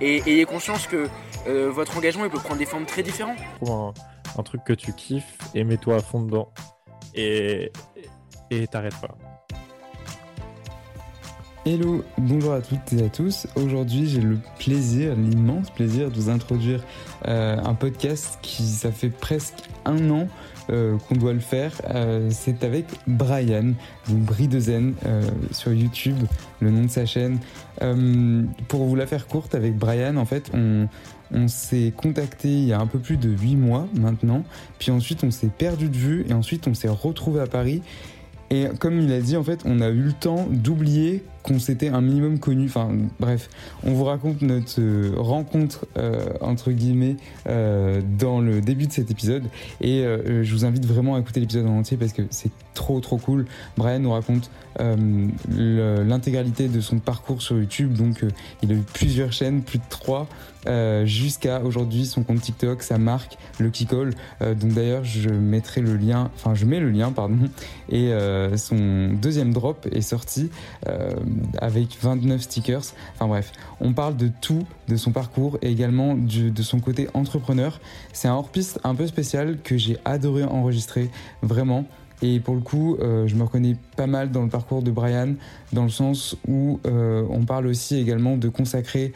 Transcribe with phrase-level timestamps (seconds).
[0.00, 1.08] et ayez conscience que
[1.46, 3.38] euh, votre engagement il peut prendre des formes très différentes.
[3.60, 3.94] Trouve un,
[4.38, 6.52] un truc que tu kiffes et mets-toi à fond dedans.
[7.14, 7.72] Et
[8.50, 9.16] et t'arrêtes pas.
[11.66, 13.46] Hello, bonjour à toutes et à tous.
[13.54, 16.82] Aujourd'hui, j'ai le plaisir, l'immense plaisir de vous introduire
[17.28, 20.26] euh, un podcast qui, ça fait presque un an
[20.70, 21.72] euh, qu'on doit le faire.
[21.90, 23.72] Euh, c'est avec Brian,
[24.08, 26.18] donc Brie de Zen, euh, sur YouTube,
[26.60, 27.38] le nom de sa chaîne.
[28.68, 30.86] Pour vous la faire courte, avec Brian, en fait, on,
[31.32, 34.44] on s'est contacté il y a un peu plus de 8 mois maintenant.
[34.78, 37.82] Puis ensuite, on s'est perdu de vue et ensuite, on s'est retrouvé à Paris.
[38.50, 41.88] Et comme il a dit, en fait, on a eu le temps d'oublier qu'on s'était
[41.88, 42.66] un minimum connu.
[42.66, 43.48] Enfin, bref,
[43.84, 47.16] on vous raconte notre euh, rencontre, euh, entre guillemets,
[47.48, 49.44] euh, dans le début de cet épisode.
[49.80, 53.18] Et je vous invite vraiment à écouter l'épisode en entier parce que c'est trop, trop
[53.18, 53.46] cool.
[53.76, 57.94] Brian nous raconte l'intégralité de son parcours sur YouTube.
[57.94, 58.24] Donc,
[58.62, 60.28] il a eu plusieurs chaînes, plus de trois,
[60.66, 64.14] euh, jusqu'à aujourd'hui son compte TikTok, sa marque, le Kikol.
[64.42, 67.38] Euh, donc, d'ailleurs, je mettrai le lien, enfin, je mets le lien, pardon.
[67.88, 70.50] Et euh, son deuxième drop est sorti
[70.88, 71.12] euh,
[71.58, 72.82] avec 29 stickers.
[73.14, 77.80] Enfin bref, on parle de tout, de son parcours et également de son côté entrepreneur.
[78.12, 81.10] C'est un hors-piste un peu spécial que j'ai adoré enregistrer,
[81.42, 81.86] vraiment.
[82.22, 85.34] Et pour le coup, je me reconnais pas mal dans le parcours de Brian,
[85.72, 89.12] dans le sens où on parle aussi également de consacrer...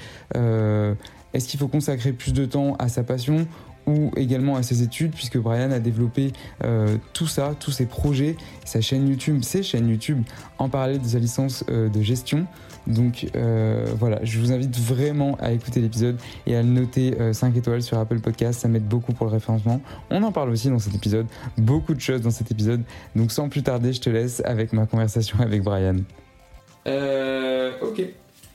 [1.34, 3.46] Est-ce qu'il faut consacrer plus de temps à sa passion
[3.86, 6.32] ou également à ses études, puisque Brian a développé
[6.64, 8.34] euh, tout ça, tous ses projets,
[8.64, 10.22] sa chaîne YouTube, ses chaînes YouTube,
[10.56, 12.46] en parallèle de sa licence euh, de gestion.
[12.86, 17.32] Donc euh, voilà, je vous invite vraiment à écouter l'épisode et à le noter euh,
[17.32, 19.80] 5 étoiles sur Apple Podcast, ça m'aide beaucoup pour le référencement.
[20.10, 22.82] On en parle aussi dans cet épisode, beaucoup de choses dans cet épisode.
[23.16, 25.96] Donc sans plus tarder, je te laisse avec ma conversation avec Brian.
[26.86, 28.02] Euh, ok.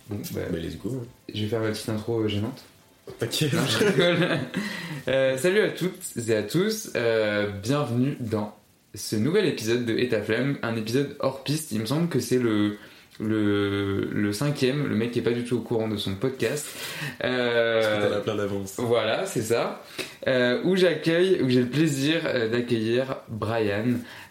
[0.10, 1.06] Bon, bah, let's go.
[1.34, 2.64] je vais faire ma petite intro gênante.
[3.20, 3.54] T'inquiète.
[3.54, 4.28] Non, je rigole.
[5.08, 8.56] Euh, salut à toutes et à tous, euh, bienvenue dans
[8.96, 11.72] ce nouvel épisode de Et ta flemme, un épisode hors piste.
[11.72, 12.78] Il me semble que c'est le,
[13.20, 16.68] le, le cinquième, le mec qui est pas du tout au courant de son podcast.
[17.24, 18.76] Euh, Parce que t'en as plein d'avance.
[18.78, 19.84] voilà, c'est ça.
[20.28, 23.86] Euh, où j'accueille, où j'ai le plaisir euh, d'accueillir Brian,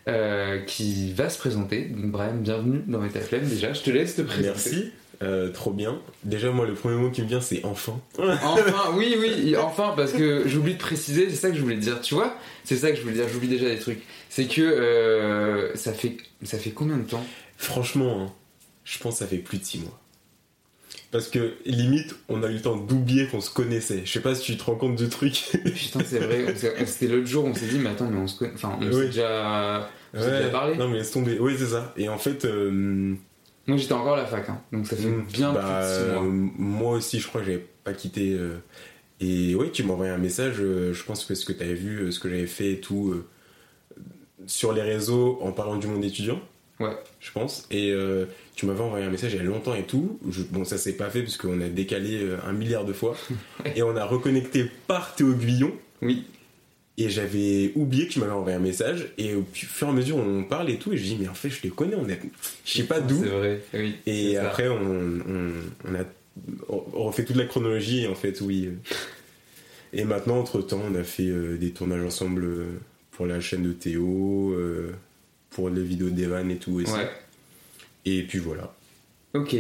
[0.09, 1.85] euh, qui va se présenter.
[1.85, 3.45] Donc Brian, bienvenue dans Et ta flemme.
[3.47, 4.49] Déjà, je te laisse te présenter.
[4.49, 4.93] Merci.
[5.21, 6.01] Euh, trop bien.
[6.23, 7.99] Déjà, moi, le premier mot qui me vient, c'est enfin.
[8.19, 12.01] Enfin, oui, oui, enfin, parce que j'oublie de préciser, c'est ça que je voulais dire,
[12.01, 12.37] tu vois?
[12.65, 14.01] C'est ça que je voulais dire, j'oublie déjà des trucs.
[14.29, 17.25] C'est que euh, ça, fait, ça fait combien de temps?
[17.57, 18.33] Franchement, hein,
[18.85, 19.99] je pense que ça fait plus de 6 mois.
[21.11, 24.03] Parce que limite, on a eu le temps d'oublier qu'on se connaissait.
[24.05, 25.33] Je sais pas si tu te rends compte du truc.
[25.65, 26.55] Putain, c'est vrai,
[26.87, 28.97] c'était l'autre jour, on s'est dit, mais attends, mais on se connaît, enfin, on s'est
[28.99, 29.07] Oui.
[29.07, 30.77] déjà, s'est déjà parlé.
[30.77, 31.39] Non, mais laisse tomber.
[31.41, 31.95] Oui, c'est ça.
[31.97, 33.15] Et en fait, euh,
[33.69, 35.95] Moi, j'étais encore à la fac, hein, donc ça fait Mm, bien bah, plus de
[35.95, 36.23] six mois.
[36.25, 38.33] euh, moi aussi, je crois que j'avais pas quitté.
[38.33, 38.57] euh,
[39.21, 41.75] et oui, tu m'as envoyé un message, euh, je pense que ce que tu avais
[41.75, 43.15] vu, euh, ce que j'avais fait et tout,
[44.47, 46.41] sur les réseaux en parlant du monde étudiant.
[46.81, 46.97] Ouais.
[47.21, 47.67] Je pense.
[47.73, 47.93] Et
[48.55, 50.19] tu m'avais envoyé un message il y a longtemps et tout.
[50.31, 53.17] Je- bon, ça s'est pas fait parce qu'on a décalé un milliard de fois.
[53.77, 55.73] et on a reconnecté par Théo Guillon.
[56.03, 56.25] Oui.
[57.01, 59.13] Et j'avais oublié que tu m'avais envoyé un message.
[59.19, 60.93] Et au fur et à mesure, on parle et tout.
[60.93, 61.95] Et je dis, mais en fait, je les connais.
[61.95, 62.21] On est...
[62.65, 63.23] Je sais pas d'où.
[63.23, 63.95] C'est vrai, oui.
[64.05, 65.53] Et après, on, on,
[65.89, 66.05] on a
[66.69, 68.69] on refait toute la chronologie, en fait, oui.
[69.93, 72.67] Et maintenant, entre-temps, on a fait euh, des tournages ensemble euh,
[73.13, 74.93] pour la chaîne de Théo, euh,
[75.51, 76.93] pour les vidéos d'Evan et tout aussi.
[76.93, 77.09] Ouais.
[78.05, 78.75] Et puis voilà.
[79.35, 79.55] Ok.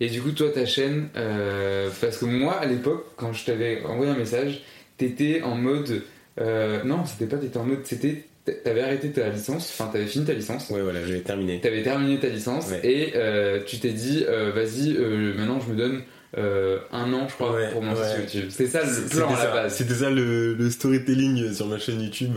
[0.00, 3.82] Et du coup, toi, ta chaîne, euh, parce que moi, à l'époque, quand je t'avais
[3.84, 4.62] envoyé un message,
[4.96, 6.02] t'étais en mode.
[6.40, 7.80] Euh, non, c'était pas t'étais en mode.
[7.84, 8.24] C'était.
[8.62, 10.68] T'avais arrêté ta licence, enfin, t'avais fini ta licence.
[10.68, 11.60] Ouais, voilà, j'avais terminé.
[11.62, 12.80] T'avais terminé ta licence Ouais.
[12.82, 14.92] et euh, tu t'es dit, euh, vas-y,
[15.34, 16.02] maintenant je me donne
[16.36, 18.20] euh, un an, je crois, Ouais, pour monter ouais.
[18.20, 18.50] YouTube.
[18.50, 19.74] C'est ça le C'était plan à la base.
[19.76, 22.36] C'était ça le, le storytelling sur ma chaîne YouTube.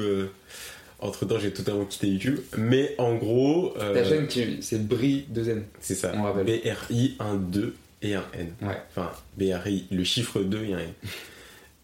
[0.99, 2.39] entre temps, j'ai totalement quitté YouTube.
[2.57, 3.73] Mais en gros.
[3.77, 4.27] euh, Ta chaîne,
[4.61, 5.63] c'est Bri 2N.
[5.81, 6.13] C'est ça.
[6.15, 6.45] On rappelle.
[6.45, 8.47] BRI, un 2 et un N.
[8.61, 8.77] Ouais.
[8.95, 10.89] Enfin, BRI, le chiffre 2 et un N.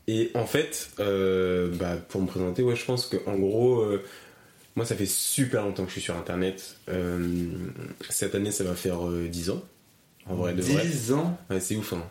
[0.08, 4.04] Et en fait, euh, bah, pour me présenter, ouais, je pense qu'en gros, euh,
[4.76, 6.76] moi, ça fait super longtemps que je suis sur Internet.
[6.90, 7.48] Euh,
[8.10, 9.64] cette année, ça va faire euh, 10 ans.
[10.26, 10.86] En vrai, de vrai.
[10.86, 12.04] 10 ans Ouais, c'est ouf, hein.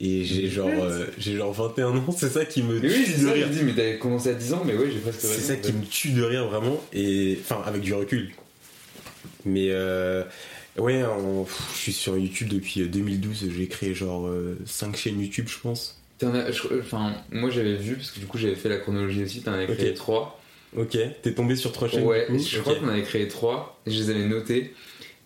[0.00, 0.84] Et j'ai genre,
[1.18, 3.48] j'ai genre 21 ans, c'est ça qui me Mais tue de ça, rire.
[3.52, 5.72] je dis, mais t'avais commencé à 10 ans, mais oui, j'ai presque C'est ça qui
[5.72, 8.32] me tue de rire vraiment, et enfin avec du recul.
[9.44, 10.24] Mais euh,
[10.76, 14.28] ouais, en- je suis sur YouTube depuis 2012, j'ai créé genre
[14.66, 16.01] 5 chaînes YouTube, je pense.
[16.22, 19.24] T'en as- je- Enfin, moi j'avais vu, parce que du coup j'avais fait la chronologie
[19.24, 19.94] aussi, t'en avais créé Ok.
[19.96, 20.40] 3.
[20.76, 22.62] Ok, t'es tombé sur 3 chaînes Ouais, du coup je Ok.
[22.62, 24.72] crois qu'on avait créé 3, je les avais notés.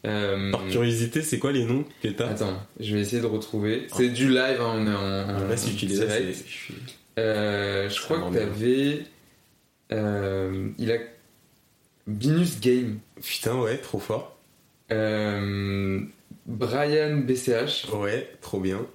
[0.07, 3.87] Euh, Par curiosité, c'est quoi les noms que t'as Attends, je vais essayer de retrouver.
[3.95, 6.07] C'est du live, hein, on est en, Là, si tu les as,
[7.19, 9.01] Euh, je crois rend que t'avais.
[9.93, 10.97] Euh, il a.
[12.07, 12.99] Binus Game.
[13.23, 14.37] Putain, ouais, trop fort.
[14.93, 16.01] Euh,
[16.47, 17.87] Brian BCH.
[17.93, 18.87] Ouais, trop bien.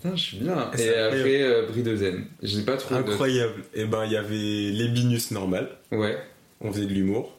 [0.00, 0.70] Putain, je suis bien.
[0.74, 2.24] C'est Et après, euh, Bridozen.
[2.42, 3.12] J'ai pas trouvé d'autres.
[3.12, 3.62] Incroyable.
[3.74, 5.68] Et ben, il y avait les Binus normal.
[5.90, 6.16] Ouais.
[6.60, 7.36] On faisait de l'humour.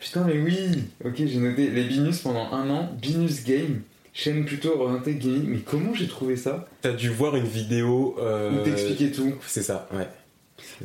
[0.00, 2.90] Putain, mais oui Ok, j'ai noté les Binus pendant un an.
[3.00, 3.82] Binus Game.
[4.14, 5.44] Chaîne plutôt orientée gaming.
[5.48, 6.68] Mais comment j'ai trouvé ça?
[6.82, 8.16] T'as dû voir une vidéo.
[8.20, 8.52] Euh...
[8.52, 9.34] Où t'expliquais tout.
[9.46, 10.06] C'est ça, ouais.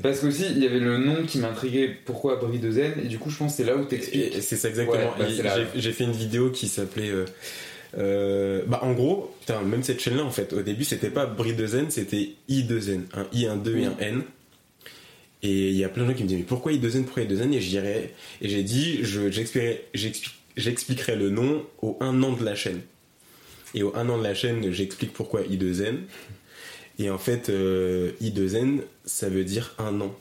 [0.01, 1.96] Parce qu'aussi, il y avait le nom qui m'intriguait.
[2.06, 4.42] Pourquoi Bridozen Et du coup, je pense que c'est là où t'expliques.
[4.42, 5.13] C'est ça exactement.
[5.19, 7.10] Ouais, bah, J'ai fait une vidéo qui s'appelait.
[7.10, 7.25] euh,
[7.97, 11.89] euh, bah en gros, putain, même cette chaîne-là, en fait, au début, c'était pas Bri2N,
[11.89, 13.01] c'était I2N.
[13.13, 14.24] Un I, un 2 et un N.
[15.41, 17.53] Et il y a plein de gens qui me disent, mais pourquoi I2N, pourquoi I2N
[17.53, 22.33] Et je dirais, et j'ai dit, je- j'expliquerai j'explique- j'expliquerai le nom au un an
[22.33, 22.81] de la chaîne.
[23.74, 26.00] Et au un an de la chaîne, j'explique pourquoi I2N.
[27.00, 30.13] Et en fait, euh, I2N, ça veut dire un an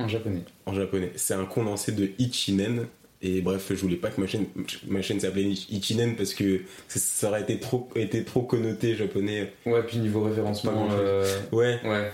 [0.00, 0.42] En japonais.
[0.66, 1.12] en japonais.
[1.16, 2.86] C'est un condensé de Ichinen.
[3.24, 4.46] Et bref, je voulais pas que ma chaîne,
[4.88, 9.52] ma chaîne s'appelait Ichinen parce que ça- aurait été trop, été trop connoté japonais.
[9.64, 10.88] Ouais, puis niveau référencement.
[10.88, 11.78] Pas euh, Ouais.
[11.84, 12.10] Ouais.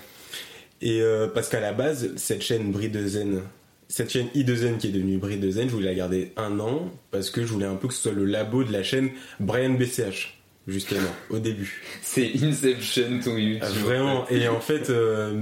[0.83, 3.41] Et euh, parce qu'à la base, cette chaîne Bri de Zen,
[3.89, 6.91] cette chaîne I2Zen qui est devenue Bri de Zen, je voulais la garder un an
[7.11, 9.09] parce que je voulais un peu que ce soit le labo de la chaîne
[9.41, 11.01] Brian BCH, justement,
[11.31, 11.81] au début.
[12.03, 13.63] C'est Inception to YouTube.
[13.63, 14.29] Ah, Vraiment.
[14.29, 15.33] Et en fait, euh,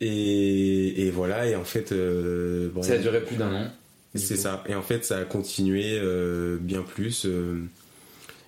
[0.00, 1.46] et, et voilà.
[1.46, 3.66] Et en fait, euh, Ça a duré plus d'un an.
[4.14, 4.64] C'est ça.
[4.68, 7.62] Et en fait, ça a continué euh, bien plus, euh,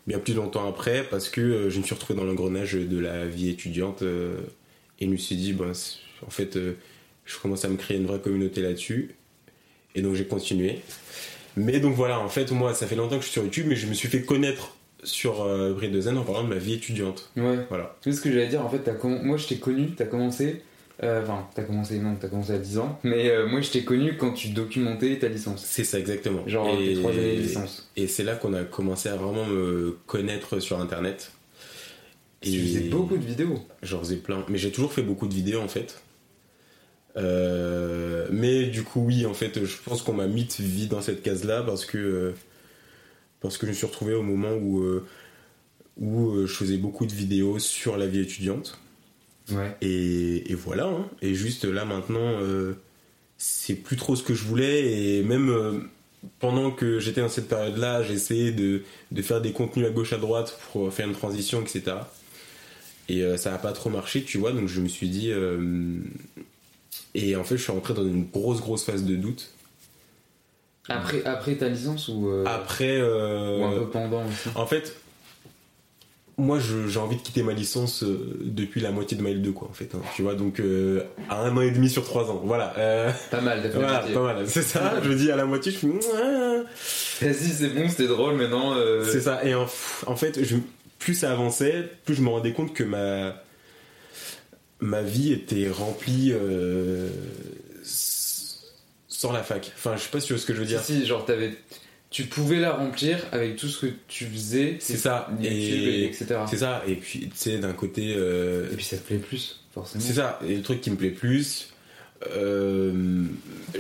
[0.07, 3.27] bien plus longtemps après, parce que euh, je me suis retrouvé dans l'engrenage de la
[3.27, 5.73] vie étudiante et je me suis dit, ben,
[6.27, 6.59] en fait,
[7.25, 9.15] je commence à me créer une vraie communauté là-dessus.
[9.95, 10.81] Et donc j'ai continué.
[11.57, 13.77] Mais donc voilà, en fait, moi, ça fait longtemps que je suis sur YouTube, mais
[13.77, 16.75] je me suis fait connaître sur euh, Brie de Zen en parlant de ma vie
[16.75, 17.31] étudiante.
[17.37, 17.59] Ouais.
[17.69, 17.97] Voilà.
[18.03, 20.63] C'est ce que j'allais dire, en fait, comm- moi je t'ai connu, t'as commencé.
[21.03, 22.99] Euh, Enfin, t'as commencé, non, t'as commencé à 10 ans.
[23.03, 25.65] Mais euh, moi je t'ai connu quand tu documentais ta licence.
[25.65, 26.47] C'est ça, exactement.
[26.47, 27.91] Genre tes trois années de licence.
[27.97, 31.33] Et c'est là qu'on a commencé à vraiment me connaître sur Internet.
[32.41, 33.59] Tu faisais beaucoup de vidéos.
[33.83, 34.45] J'en faisais plein.
[34.49, 36.03] Mais j'ai toujours fait beaucoup de vidéos en fait.
[37.17, 41.23] Euh, mais du coup, oui, en fait, je pense qu'on m'a mis vite dans cette
[41.23, 42.35] case-là parce que, euh,
[43.41, 45.07] parce que je me suis retrouvé au moment où, euh,
[45.99, 48.79] où je faisais beaucoup de vidéos sur la vie étudiante.
[49.53, 49.77] Ouais.
[49.83, 50.87] Et, et voilà.
[50.87, 51.09] hein.
[51.23, 52.75] Et juste là maintenant, euh,
[53.39, 54.93] c'est plus trop ce que je voulais.
[55.19, 55.81] Et même euh,
[56.39, 60.13] pendant que j'étais dans cette période-là, j'ai essayé de, de faire des contenus à gauche
[60.13, 61.97] à droite pour faire une transition, etc.
[63.09, 64.53] Et euh, ça n'a pas trop marché, tu vois.
[64.53, 65.31] Donc je me suis dit.
[65.33, 65.99] euh,
[67.15, 69.51] et en fait, je suis rentré dans une grosse, grosse phase de doute.
[70.89, 72.29] Après, après ta licence ou.
[72.29, 72.99] euh, Après.
[73.01, 74.49] euh, Ou un peu pendant aussi?
[74.55, 74.97] En fait,
[76.41, 79.69] moi, j'ai envie de quitter ma licence euh, depuis la moitié de ma L2, quoi,
[79.69, 79.95] en fait.
[79.95, 80.01] hein.
[80.17, 82.41] tu vois, donc euh, à un an et demi sur trois ans.
[82.45, 82.75] Voilà.
[82.79, 84.49] euh, Pas mal, Voilà, pas mal.
[84.49, 85.01] C'est ça.
[85.03, 85.89] je dis à la moitié, je suis.
[85.89, 88.75] Vas-y, c'est bon, c'était drôle, maintenant.
[88.75, 89.45] euh, C'est ça.
[89.45, 89.67] Et en,
[90.07, 90.57] en fait, je,
[90.99, 93.35] plus ça avançait, plus je me rendais compte que ma
[94.83, 97.09] ma vie était remplie euh,
[97.85, 99.73] sans la fac.
[99.77, 100.81] Enfin, je sais pas si tu vois ce que je veux dire.
[100.83, 101.55] Si, si, genre t'avais.
[102.11, 104.77] Tu pouvais la remplir avec tout ce que tu faisais.
[104.81, 105.29] C'est ça.
[105.41, 106.27] YouTube, Et etc.
[106.51, 106.83] C'est ça.
[106.87, 108.15] Et puis, tu sais, d'un côté.
[108.17, 110.03] euh, Et puis ça te plaît plus, forcément.
[110.05, 111.73] C'est ça, et le truc qui me plaît plus,
[112.37, 113.25] euh,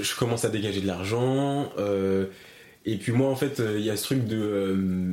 [0.00, 2.26] je commence à dégager de l'argent, euh,
[2.86, 5.12] et puis moi en fait, il y a ce truc de...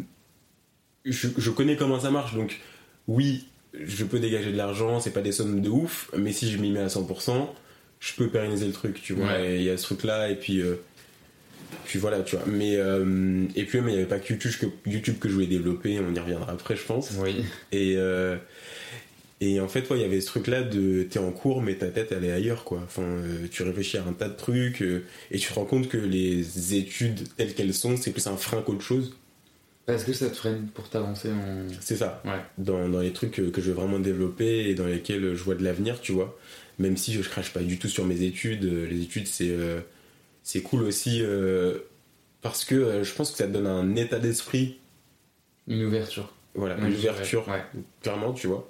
[1.05, 2.59] je, je connais comment ça marche, donc
[3.07, 6.57] oui, je peux dégager de l'argent, c'est pas des sommes de ouf, mais si je
[6.57, 7.47] m'y mets à 100%,
[7.99, 9.57] je peux pérenniser le truc, tu vois, Ouais.
[9.57, 10.61] il y a ce truc là, et puis...
[11.85, 12.45] puis voilà, tu vois.
[12.47, 15.33] Mais euh, et puis mais il n'y avait pas que YouTube que YouTube que je
[15.33, 15.99] voulais développer.
[15.99, 17.11] On y reviendra après, je pense.
[17.19, 17.43] Oui.
[17.71, 18.37] Et euh,
[19.39, 21.87] et en fait, ouais, il y avait ce truc-là de t'es en cours, mais ta
[21.87, 22.81] tête elle est ailleurs, quoi.
[22.83, 25.89] Enfin, euh, tu réfléchis à un tas de trucs euh, et tu te rends compte
[25.89, 29.15] que les études telles qu'elles sont, c'est plus un frein qu'autre chose.
[29.87, 31.67] Est-ce que ça te freine pour t'avancer en.
[31.79, 32.21] C'est ça.
[32.25, 32.41] Ouais.
[32.57, 35.55] Dans, dans les trucs que, que je veux vraiment développer et dans lesquels je vois
[35.55, 36.37] de l'avenir, tu vois.
[36.79, 39.79] Même si je crache pas du tout sur mes études, les études c'est euh,
[40.47, 41.79] c'est cool aussi euh,
[42.41, 44.77] parce que euh, je pense que ça te donne un état d'esprit,
[45.67, 46.31] Une ouverture.
[46.55, 47.61] voilà, une ouverture, Ouais.
[48.01, 48.65] clairement, tu vois.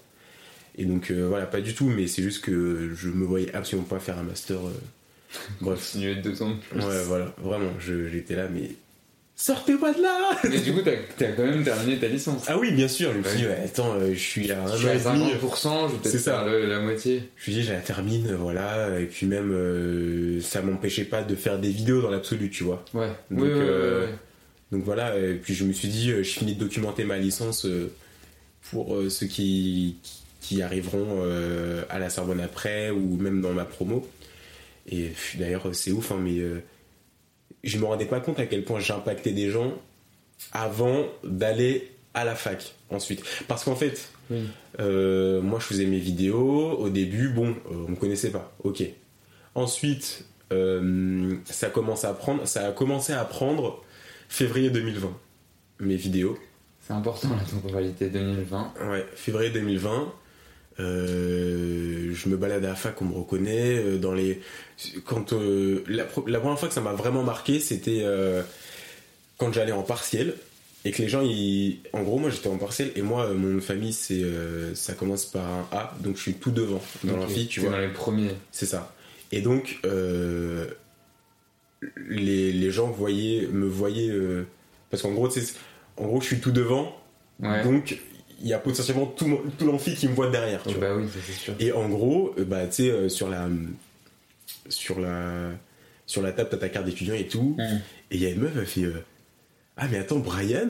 [0.76, 3.88] Et donc euh, voilà, pas du tout, mais c'est juste que je me voyais absolument
[3.88, 4.58] pas faire un master.
[4.58, 4.72] euh,
[5.62, 5.78] bref.
[5.92, 6.84] Continuer deux ans de plus.
[6.84, 8.72] Ouais, voilà, vraiment, j'étais là, mais
[9.40, 12.44] sortez-moi de là Mais du coup, t'as quand même terminé ta licence.
[12.48, 13.52] Ah oui, bien sûr, je me suis dit, Ouais.
[13.52, 15.32] ouais, attends, euh, je suis à un Je suis an à et demi.
[15.32, 16.32] 50%, je vais peut-être C'est ça.
[16.40, 17.20] faire le- la moitié.
[17.20, 21.22] Je me suis dit, je la termine, voilà, et puis même, euh, ça m'empêchait pas
[21.24, 22.84] de faire des vidéos dans l'absolu, tu vois.
[22.94, 23.08] Ouais.
[23.32, 24.14] Donc, oui, oui, oui, euh, oui.
[24.74, 27.66] Donc voilà, et puis je me suis dit, euh, je finis de documenter ma licence
[27.66, 27.90] euh,
[28.72, 29.96] pour euh, ceux qui,
[30.42, 34.06] qui arriveront euh, à la Sorbonne après ou même dans ma promo.
[34.92, 36.62] Et d'ailleurs, c'est ouf, hein, mais euh,
[37.64, 39.74] je me rendais pas compte à quel point j'impactais des gens
[40.52, 43.24] avant d'aller à la fac ensuite.
[43.48, 44.44] Parce qu'en fait, Oui.
[44.80, 48.84] euh, moi je faisais mes vidéos, au début, bon, euh, on me connaissait pas, ok.
[49.56, 53.84] Ensuite, euh, ça, commence à prendre, ça a commencé à prendre
[54.30, 55.12] février 2020,
[55.80, 56.38] mes vidéos.
[56.82, 58.74] C'est important la temporalité 2020.
[58.90, 60.14] Ouais, février 2020.
[60.80, 63.78] Euh, je me balade à la fac, on me reconnaît.
[63.78, 64.42] euh, dans les,
[65.06, 68.42] quand euh, la, première fois que ça m'a vraiment marqué, c'était euh,
[69.38, 70.36] quand j'allais en partiel
[70.86, 73.94] et que les gens, ils, en gros, moi j'étais en partiel et moi, mon famille,
[73.94, 74.24] c'est,
[74.76, 77.72] ça commence par un A, donc je suis tout devant dans Ok, l'amphi, tu vois.
[77.72, 78.32] dans les premiers.
[78.52, 78.94] C'est ça.
[79.32, 79.80] Et donc,
[82.08, 84.14] les, les gens voyaient, me voyaient.
[84.90, 85.28] parce qu'en gros,
[85.98, 86.96] en gros, je suis tout devant.
[87.40, 87.64] Ouais.
[87.64, 88.00] Donc,
[88.42, 90.62] il y a potentiellement tout, tout l'amphi qui me voit derrière.
[90.64, 90.90] Tu vois.
[90.90, 91.54] bah oui, ça c'est sûr.
[91.60, 93.48] Et en gros, euh, bah, tu sais, euh, sur la.
[94.70, 95.52] Sur la.
[96.06, 97.56] Sur la table, t'as ta carte d'étudiant et tout.
[97.58, 97.62] Mm.
[98.12, 98.84] Et il y a une meuf, elle fait.
[98.84, 99.04] euh,
[99.78, 100.70] ah, mais attends, Brian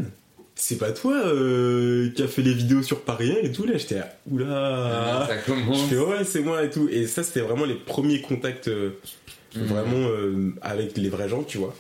[0.60, 3.78] c'est pas toi euh, qui a fait les vidéos sur Paris 1 et tout là
[3.78, 5.82] j'étais oula ça commence.
[5.82, 8.90] je fais ouais c'est moi et tout et ça c'était vraiment les premiers contacts euh,
[9.56, 9.64] Mhm.
[9.66, 11.76] vraiment euh, avec les vrais gens tu vois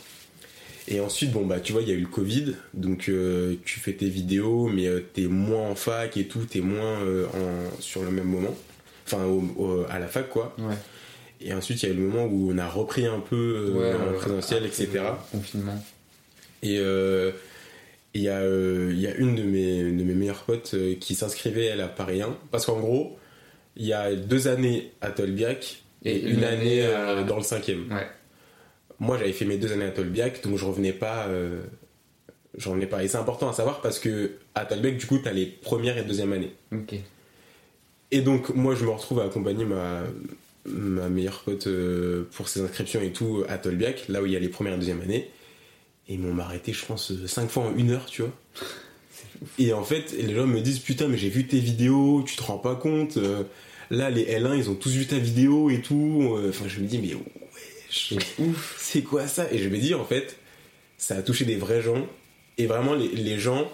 [0.88, 3.79] et ensuite bon bah tu vois il y a eu le Covid donc euh, tu
[3.79, 7.82] fais tes vidéos mais euh, t'es moins en fac et tout t'es moins euh, en,
[7.82, 8.56] sur le même moment
[9.06, 10.75] enfin au- au- à la fac quoi Ouais.
[11.41, 13.72] et ensuite il y a eu le moment où on a repris un peu euh,
[13.74, 14.89] Ouais, en présentiel etc
[15.32, 15.84] Confinement.
[16.63, 16.75] et
[18.13, 21.65] il y, a, il y a une de mes, de mes meilleures potes qui s'inscrivait
[21.65, 23.17] elle à Paris 1 parce qu'en gros
[23.75, 26.84] il y a deux années à Tolbiac et, une, année,
[27.27, 28.08] dans le cinquième Ouais.
[29.00, 31.62] Moi j'avais fait mes deux années à Tolbiac donc je revenais pas euh,
[32.58, 35.32] je revenais pas et c'est important à savoir parce que à Tolbiac du coup t'as
[35.34, 36.96] les premières et deuxième années Ok.
[38.12, 40.04] et donc moi je me retrouve à accompagner ma,
[40.66, 44.36] ma meilleure pote euh, pour ses inscriptions et tout à Tolbiac, là où il y
[44.36, 45.30] a les premières et deuxième années.
[46.10, 48.32] Et ils m'ont arrêté je pense euh, cinq fois en une heure, tu vois.
[49.60, 52.42] Et en fait, les gens me disent putain mais j'ai vu tes vidéos, tu te
[52.44, 53.18] rends pas compte.
[53.18, 53.44] euh,
[53.92, 56.36] là les L1 ils ont tous vu ta vidéo et tout.
[56.50, 57.13] Enfin je me dis mais
[58.12, 59.51] ouais, ouf, c'est quoi ça?
[59.51, 60.38] Et je me dis en fait,
[60.98, 62.08] ça a touché des vrais gens.
[62.60, 63.70] Et vraiment les, les gens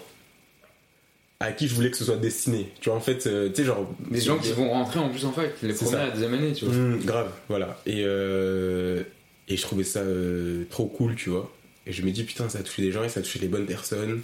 [1.40, 2.70] à qui je voulais que ce soit destiné.
[2.80, 3.88] Tu vois, en fait, euh, tu sais, genre.
[4.10, 6.08] Des gens qui vont rentrer en plus en fac, les premières ça.
[6.08, 6.74] et deuxième année, tu vois.
[6.74, 7.80] Mmh, grave, voilà.
[7.86, 9.02] Et, euh,
[9.48, 11.52] et je trouvais ça euh, trop cool, tu vois.
[11.86, 13.48] Et je me dis, putain, ça a touché des gens et ça a touché les
[13.48, 14.22] bonnes personnes.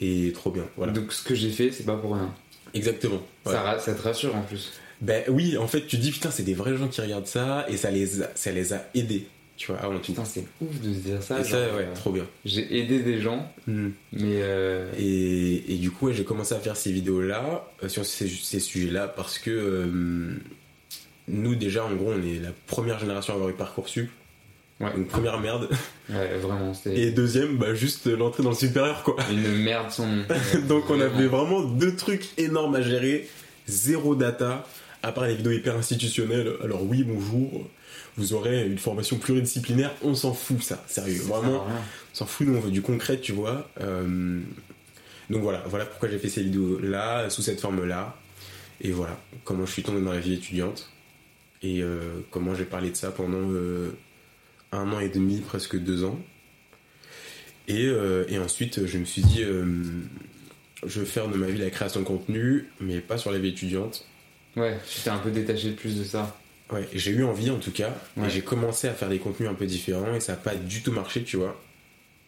[0.00, 0.92] Et trop bien, voilà.
[0.92, 2.32] Donc ce que j'ai fait, c'est pas pour rien.
[2.72, 3.22] Exactement.
[3.44, 4.72] Ça te rassure en plus.
[5.00, 7.76] Ben oui, en fait, tu dis, putain, c'est des vrais gens qui regardent ça et
[7.76, 9.26] ça les a, ça les a aidés,
[9.56, 9.98] tu vois, tout.
[10.12, 11.40] Putain, c'est ouf de se dire ça.
[11.40, 12.26] Et ça, ouais, euh, trop bien.
[12.44, 13.88] J'ai aidé des gens, Mmh.
[14.12, 18.04] mais euh, Et, et du coup, ouais, j'ai commencé à faire ces vidéos-là, euh, sur
[18.04, 19.88] ces, ces sujets-là, parce que
[21.28, 24.10] nous, déjà, en gros, on est la première génération à avoir eu Parcoursup.
[24.80, 24.92] Ouais.
[24.96, 25.68] Donc, première merde.
[26.08, 29.16] ouais, vraiment, Et deuxième, bah, juste l'entrée dans le supérieur, quoi.
[29.30, 30.24] une merde nom.
[30.68, 33.28] Donc, on avait vraiment deux trucs énormes à gérer.
[33.66, 34.66] Zéro data,
[35.02, 36.52] à part les vidéos hyper institutionnelles.
[36.62, 37.68] Alors, oui, bonjour,
[38.16, 39.92] vous aurez une formation pluridisciplinaire.
[40.02, 41.22] On s'en fout, ça, sérieux.
[41.22, 41.76] Vraiment, rien.
[42.12, 43.68] on s'en fout, nous on veut du concret, tu vois.
[43.80, 44.40] Euh,
[45.30, 48.16] donc voilà, voilà pourquoi j'ai fait ces vidéos-là, sous cette forme-là.
[48.80, 50.90] Et voilà, comment je suis tombé dans la vie étudiante.
[51.62, 53.90] Et euh, comment j'ai parlé de ça pendant euh,
[54.72, 56.18] un an et demi, presque deux ans.
[57.68, 57.88] Et,
[58.28, 62.04] et ensuite, je me suis dit, je veux faire de ma vie la création de
[62.04, 64.09] contenu, mais pas sur la vie étudiante.
[64.60, 66.36] Ouais, t'es un peu détaché plus de ça.
[66.72, 68.26] Ouais, j'ai eu envie en tout cas, Ouais.
[68.26, 70.82] et j'ai commencé à faire des contenus un peu différents, et ça n'a pas du
[70.82, 71.60] tout marché, tu vois.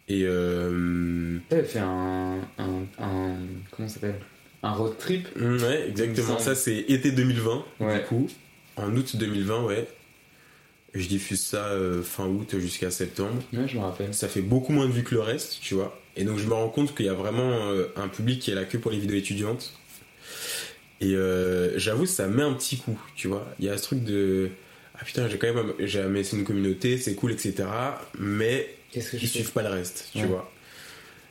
[0.09, 3.37] Et euh, T'avais fait un, un, un-
[3.71, 4.17] comment ça s'appelle?
[4.65, 5.29] Un road trip?
[5.37, 6.39] ouais, exactement.
[6.39, 8.01] Ça, c'est été 2020, Ouais.
[8.01, 8.29] du coup.
[8.77, 9.87] En août 2020, ouais.
[10.95, 13.43] Je diffuse ça euh, fin août jusqu'à septembre.
[13.53, 14.13] Ouais, je me rappelle.
[14.13, 15.99] Ça fait beaucoup moins de vues que le reste, tu vois.
[16.17, 18.55] Et donc je me rends compte qu'il y a vraiment euh, un public qui est
[18.55, 19.73] là que pour les vidéos étudiantes.
[21.03, 23.45] Et euh, j'avoue, ça met un petit coup, tu vois.
[23.59, 24.49] Il y a ce truc de
[24.95, 27.65] ah putain, j'ai quand même j'ai amassé une communauté, c'est cool, etc.
[28.19, 30.27] Mais Qu'est-ce que je ils suivent pas le reste, tu Ouais.
[30.27, 30.51] vois.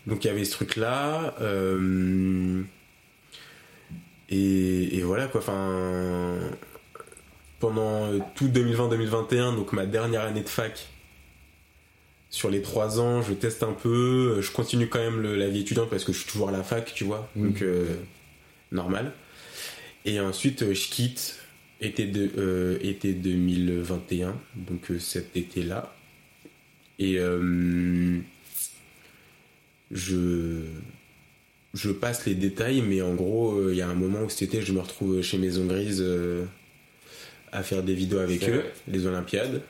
[0.08, 1.36] Donc il y avait ce truc là.
[1.42, 2.62] euh,
[4.30, 5.40] et, et voilà quoi.
[5.42, 6.38] Enfin,
[7.60, 10.88] pendant euh, tout 2020-2021, donc ma dernière année de fac,
[12.30, 14.36] sur les trois ans, je teste un peu.
[14.38, 16.52] euh, Je continue quand même le- la vie étudiante parce que je suis toujours à
[16.52, 17.30] la fac, tu vois.
[17.36, 17.48] Mhm.
[17.52, 17.86] Donc euh,
[18.72, 19.12] normal.
[20.06, 21.40] Et ensuite, euh, je quitte
[21.80, 25.94] été, de, euh, été 2021, donc euh, cet été-là.
[27.00, 28.20] Et euh,
[29.92, 30.62] je,
[31.74, 34.44] je passe les détails, mais en gros, euh, il y a un moment où cet
[34.44, 36.46] été, je me retrouve chez Maison Grise euh,
[37.52, 38.74] à faire des vidéos avec eux, vrai.
[38.88, 39.62] les Olympiades.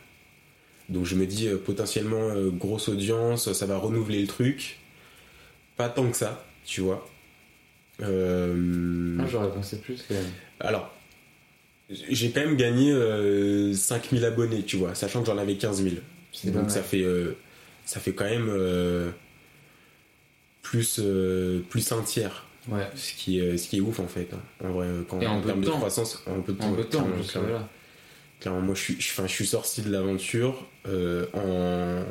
[0.90, 4.80] Donc je me dis euh, potentiellement euh, grosse audience, ça va renouveler le truc.
[5.78, 7.10] Pas tant que ça, tu vois.
[8.02, 10.26] Euh, Ah, J'aurais pensé plus quand même.
[10.60, 10.94] alors,
[11.90, 15.96] j'ai quand même gagné euh, 5000 abonnés, tu vois, sachant que j'en avais 15 000.
[16.32, 17.36] C'est Donc ça fait, euh,
[17.86, 19.12] ça fait quand même euh,
[20.62, 22.46] plus, euh, plus un tiers.
[22.70, 22.88] Ouais.
[22.96, 24.30] Ce qui, est, ce qui est ouf en fait.
[24.34, 24.40] hein.
[24.64, 26.68] En vrai, quand, Et en peu termes de croissance, en peu de temps.
[26.70, 27.50] En peu de temps, en clairement, plus, clairement.
[27.50, 27.70] voilà.
[28.40, 32.04] Clairement, moi je suis, je, enfin, je suis sorti de l'aventure euh, en,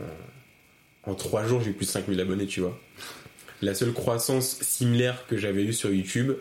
[1.11, 2.79] en 3 jours, j'ai plus de 5000 abonnés, tu vois.
[3.63, 6.33] La seule croissance similaire que j'avais eue sur YouTube,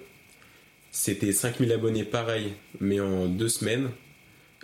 [0.92, 3.90] c'était 5000 abonnés pareil, mais en 2 semaines.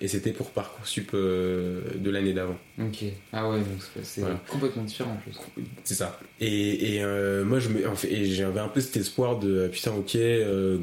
[0.01, 2.57] Et c'était pour Parcoursup euh, de l'année d'avant.
[2.81, 3.05] Ok.
[3.31, 3.67] Ah ouais, donc
[4.03, 4.41] c'est- Voilà.
[4.49, 5.37] complètement différent en plus.
[5.85, 6.19] C'est ça.
[6.41, 7.59] Et, et, euh, moi,
[7.89, 10.79] en fait, j'avais un peu cet espoir de euh, putain, ok, euh,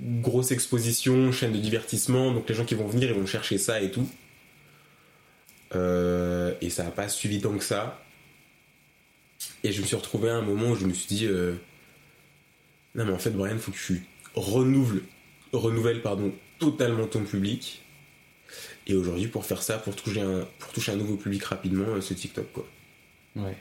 [0.00, 3.82] grosse exposition, chaîne de divertissement, donc les gens qui vont venir, ils vont chercher ça
[3.82, 4.08] et tout.
[5.74, 8.02] Et ça n'a pas suivi tant que ça.
[9.64, 11.54] Et je me suis retrouvé à un moment où je me suis dit, euh,
[12.94, 17.82] non mais en fait, Brian, faut que tu renouvelles pardon, totalement ton public.
[18.86, 22.00] Et aujourd'hui, pour faire ça, pour toucher un, pour toucher un nouveau public rapidement, euh,
[22.00, 22.66] c'est TikTok quoi.
[23.36, 23.56] Ouais.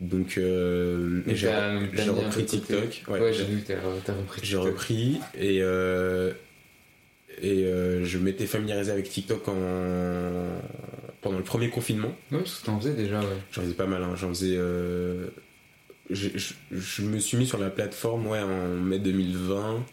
[0.00, 2.44] Donc euh, j'ai repris.
[2.44, 3.04] TikTok.
[3.08, 3.72] Ouais, j'ai vu que
[4.04, 6.32] t'as repris J'ai repris et euh,
[7.40, 10.60] et euh, je m'étais familiarisé avec TikTok en
[11.22, 12.14] pendant le premier confinement.
[12.32, 13.26] Ouais, parce que t'en faisais déjà, ouais.
[13.52, 14.02] J'en faisais pas mal.
[14.02, 14.14] hein.
[14.16, 14.56] J'en faisais.
[14.56, 15.28] euh,
[16.10, 19.84] je, je- je me suis mis sur la plateforme ouais en mai 2020.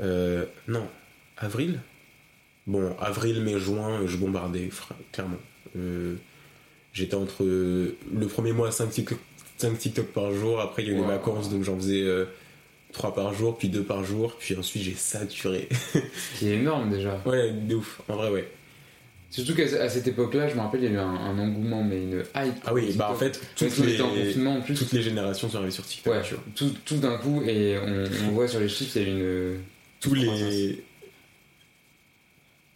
[0.00, 0.86] Euh, non,
[1.38, 1.80] avril?
[2.66, 4.70] Bon, avril, mai, juin, je bombardais,
[5.12, 5.38] clairement.
[5.76, 6.16] Euh,
[6.92, 9.18] J'étais entre euh, le premier mois 5 TikTok,
[9.58, 11.08] 5 TikTok par jour, après il y a eu les Wow.
[11.08, 12.06] vacances, donc j'en faisais
[12.92, 15.68] 3 par jour, puis 2 par jour, puis ensuite j'ai saturé.
[15.92, 17.20] Ce qui est énorme déjà.
[17.26, 18.48] ouais, de ouf, en vrai, ouais.
[19.30, 22.02] Surtout qu'à cette époque-là, je me rappelle, il y a eu un, un engouement, mais
[22.02, 22.54] une hype.
[22.64, 24.74] Ah oui, bah en fait, toutes en les, confinement en plus.
[24.74, 26.14] toutes les générations sont arrivées sur TikTok.
[26.14, 26.44] Ouais, tu vois.
[26.54, 29.58] tout, tout d'un coup, et on, on voit sur les chiffres, il y a une.
[30.00, 30.84] tous les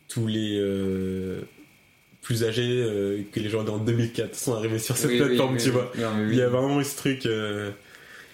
[0.09, 1.43] tous les euh,
[2.21, 5.63] plus âgés euh, que les gens en 2004 sont arrivés sur cette Oui, plateforme, oui,
[5.63, 5.93] tu vois.
[5.97, 6.27] Non, oui.
[6.31, 7.27] Il y a vraiment eu ce truc.
[7.27, 7.71] euh,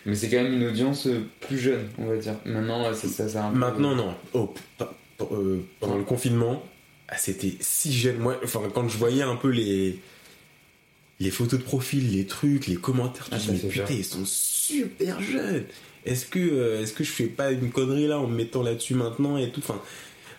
[0.07, 2.35] Mais c'est quand même une audience euh, plus jeune, on va dire.
[2.47, 4.15] Maintenant, ça, ça, ça a un peu- Maintenant, non.
[4.33, 4.55] Oh,
[5.33, 6.65] euh, pendant le confinement,
[7.09, 8.19] ah, c'était si jeune.
[8.19, 9.99] Moi, enfin, quand je voyais un peu les
[11.19, 15.21] les photos de profil, les trucs, les commentaires, Ah, fait mais putain, ils sont super
[15.23, 15.65] jeunes.
[16.05, 18.95] Est-ce que, euh, est-ce que je fais pas une connerie là en me mettant là-dessus
[18.95, 19.61] maintenant et tout?
[19.61, 19.81] Enfin,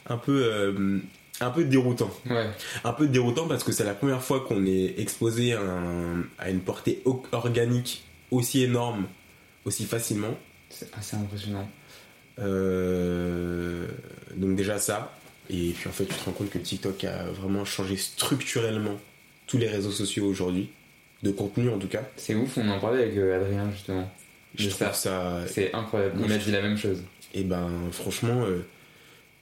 [0.07, 0.99] un peu, euh,
[1.41, 2.11] un peu déroutant.
[2.29, 2.49] Ouais.
[2.83, 6.49] Un peu déroutant parce que c'est la première fois qu'on est exposé à, un- à
[6.51, 7.01] une portée
[7.31, 9.07] organique aussi énorme,
[9.65, 10.37] aussi facilement.
[10.69, 11.67] C'est assez impressionnant.
[12.39, 13.87] Euh,
[14.35, 15.13] donc déjà ça.
[15.49, 18.99] Et puis en fait, tu te rends compte que TikTok a vraiment changé structurellement
[19.47, 20.69] tous les réseaux sociaux aujourd'hui,
[21.23, 22.03] de contenu en tout cas.
[22.17, 24.11] C'est ouf, on en parlait avec euh, Adrien justement.
[24.55, 24.93] Je trouve ça.
[24.93, 25.43] ça.
[25.47, 26.19] C'est incroyable.
[26.21, 27.01] Il m'a dit la même chose.
[27.33, 28.65] Et ben franchement, euh,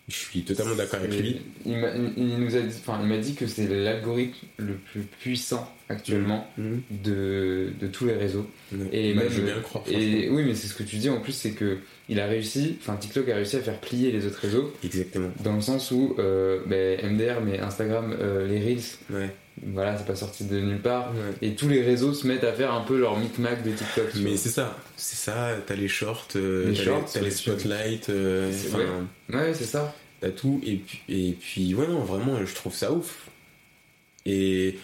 [0.08, 1.42] je suis totalement d'accord avec lui.
[1.66, 6.82] Il, m'a- dit, enfin, dit que c'est l'algorithme le plus puissant actuellement Mhm.
[7.04, 8.48] de, de tous les réseaux.
[8.92, 9.84] Et Bah, même, je veux bien le croire.
[9.90, 12.78] Et oui, mais c'est ce que tu dis en plus, c'est que il a réussi,
[12.82, 14.72] enfin TikTok a réussi à faire plier les autres réseaux.
[14.84, 15.32] Exactement.
[15.44, 19.30] dans le sens où euh, ben, MDR, mais Instagram, euh, les reels, Ouais.
[19.64, 21.12] voilà, c'est pas sorti de nulle part.
[21.14, 21.48] Ouais.
[21.48, 24.06] Et tous les réseaux se mettent à faire un peu leur micmac de TikTok.
[24.22, 25.56] Mais c'est ça, c'est ça.
[25.66, 28.86] T'as les shorts, euh, Les t'as les ouais, spotlights, vrai.
[29.34, 29.96] ouais, c'est ça.
[30.22, 30.62] t'as tout.
[30.64, 33.30] Et puis, et puis, ouais, non, vraiment, je trouve ça ouf.
[34.28, 34.78] Et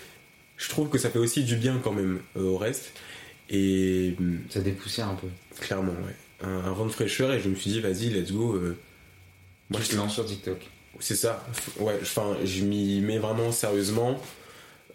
[0.57, 2.93] je trouve que ça fait aussi du bien quand même au reste.
[3.49, 4.15] Et
[4.49, 5.27] Ça dépoussière un peu.
[5.59, 6.15] clairement, ouais.
[6.43, 8.55] Un, un vent de fraîcheur et je me suis dit, vas-y, let's go.
[8.55, 8.77] euh,
[9.69, 10.57] moi, tu je te lances sur TikTok.
[10.99, 11.45] C'est ça.
[11.79, 14.19] Ouais, enfin, je m'y mets vraiment sérieusement,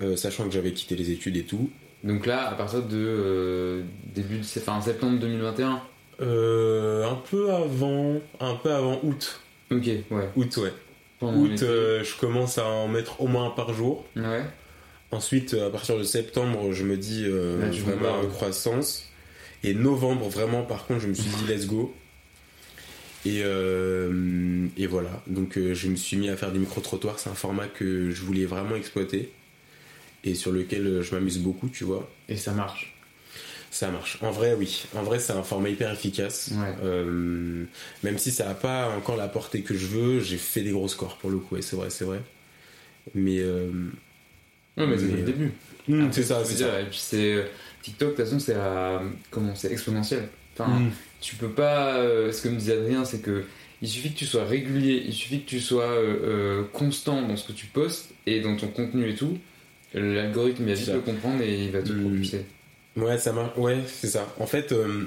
[0.02, 1.70] euh, sachant que j'avais quitté les études et tout.
[2.04, 3.82] Donc là, à partir de euh,
[4.14, 5.80] début de enfin, septembre 2021.
[6.20, 9.40] Euh, un peu avant, un peu avant août.
[9.70, 10.28] Ok, ouais.
[10.36, 10.72] Août, ouais.
[11.18, 14.04] Pendant août, euh, je commence à en mettre au moins un par jour.
[14.16, 14.42] Ouais.
[15.10, 19.10] Ensuite, euh, à partir de septembre, je me dis euh, Là, tu vraiment en croissance.
[19.64, 21.94] Et novembre, vraiment, par contre, je me suis dit let's go.
[23.24, 25.22] Et, euh, et voilà.
[25.26, 27.18] Donc, euh, je me suis mis à faire des micro-trottoirs.
[27.18, 29.32] C'est un format que je voulais vraiment exploiter.
[30.24, 32.08] Et sur lequel euh, je m'amuse beaucoup, tu vois.
[32.28, 32.94] Et ça marche.
[33.72, 34.18] Ça marche.
[34.22, 34.84] En vrai, oui.
[34.94, 36.50] En vrai, c'est un format hyper efficace.
[36.52, 36.74] Ouais.
[36.84, 37.64] Euh,
[38.04, 40.88] même si ça n'a pas encore la portée que je veux, j'ai fait des gros
[40.88, 41.56] scores pour le coup.
[41.56, 42.20] Et c'est vrai, c'est vrai.
[43.14, 43.38] Mais.
[43.40, 43.70] euh,
[44.78, 45.52] Ouais, mais c'est le début.
[45.88, 46.80] hmm, c'est ça, c'est ça.
[46.82, 47.44] Et puis c'est euh,
[47.86, 50.28] TikTok, de toute façon, c'est à- comment c'est exponentiel.
[50.58, 50.90] Enfin, Mm.
[51.20, 51.96] tu peux pas.
[51.98, 53.44] euh, ce que me disait Adrien, c'est que
[53.82, 57.36] il suffit que tu sois régulier, il suffit que tu sois euh, euh, constant dans
[57.36, 59.38] ce que tu postes et dans ton contenu et tout.
[59.94, 62.00] L'algorithme va vite le comprendre et il va te Mm.
[62.02, 62.44] propulser.
[62.96, 63.56] Ouais, ça marche.
[63.56, 64.26] Ouais, c'est ça.
[64.40, 65.04] En fait, euh,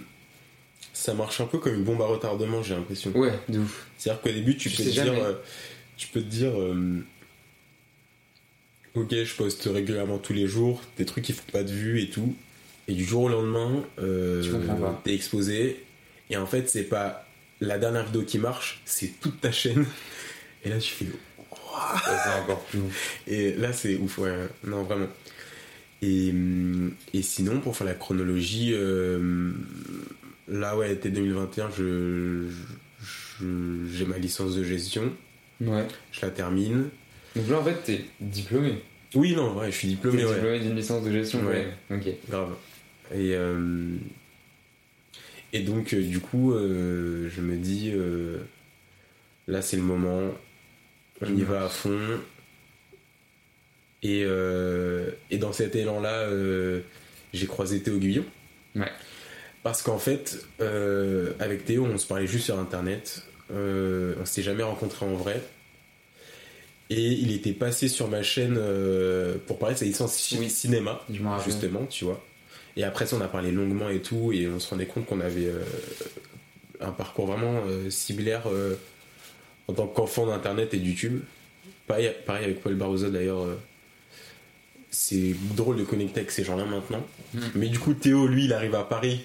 [0.93, 3.11] ça marche un peu comme une bombe à retardement, j'ai l'impression.
[3.17, 3.87] Ouais, de ouf.
[3.97, 5.33] C'est-à-dire qu'au début, tu Tu peux te dire, euh,
[5.97, 7.03] tu peux te dire, euh,
[8.95, 12.09] ok, je poste régulièrement tous les jours, des trucs qui font pas de vues et
[12.09, 12.35] tout,
[12.89, 14.43] et du jour au lendemain, euh,
[15.03, 15.83] t'es exposé,
[16.29, 17.25] et en fait, c'est pas
[17.61, 19.85] la dernière vidéo qui marche, c'est toute ta chaîne,
[20.65, 23.19] et là, tu fais, Ça, c'est encore plus ouf.
[23.27, 24.33] et là, c'est ouf, ouais.
[24.65, 25.07] Non, vraiment.
[26.01, 29.51] Et, hum, et sinon, pour faire la chronologie, euh,
[30.47, 32.47] là, ouais, été 2021, je,
[33.01, 33.45] je-
[33.93, 35.11] j'ai ma licence de gestion.
[35.61, 35.85] Ouais.
[36.11, 36.89] Je la termine.
[37.35, 38.81] Donc là, en fait, t'es diplômé.
[39.15, 40.33] Oui, non, ouais, je suis diplômé, T'es ouais.
[40.35, 41.67] diplômé d'une licence de gestion, ouais.
[41.91, 42.07] Ok.
[42.29, 42.55] Grave.
[43.13, 43.95] Et, euh,
[45.53, 47.91] et donc, euh, du coup, euh, je me dis,
[49.47, 50.21] là, c'est le moment.
[51.21, 51.99] On y va à fond.
[54.03, 54.21] Et,
[55.31, 56.27] et dans cet élan-là,
[57.33, 57.99] j'ai croisé Théo.
[58.75, 58.91] Ouais.
[59.63, 63.23] Parce qu'en fait, euh, avec Théo, on se parlait juste sur Internet.
[63.51, 65.41] Euh, on s'était jamais rencontrés en vrai.
[66.89, 71.05] Et il était passé sur ma chaîne euh, pour parler de sa licence ci- cinéma,
[71.43, 72.23] justement, tu vois.
[72.75, 75.19] Et après ça, on a parlé longuement et tout, et on se rendait compte qu'on
[75.19, 75.63] avait euh,
[76.79, 78.75] un parcours vraiment euh, similaire euh,
[79.67, 81.21] en tant qu'enfant d'Internet et de YouTube.
[81.87, 83.45] Pareil, pareil avec Paul Barroso d'ailleurs.
[84.91, 87.03] c'est drôle de connecter avec ces gens-là maintenant.
[87.33, 87.39] Mm.
[87.55, 89.21] Mais du coup, Théo, lui, il arrive à Paris.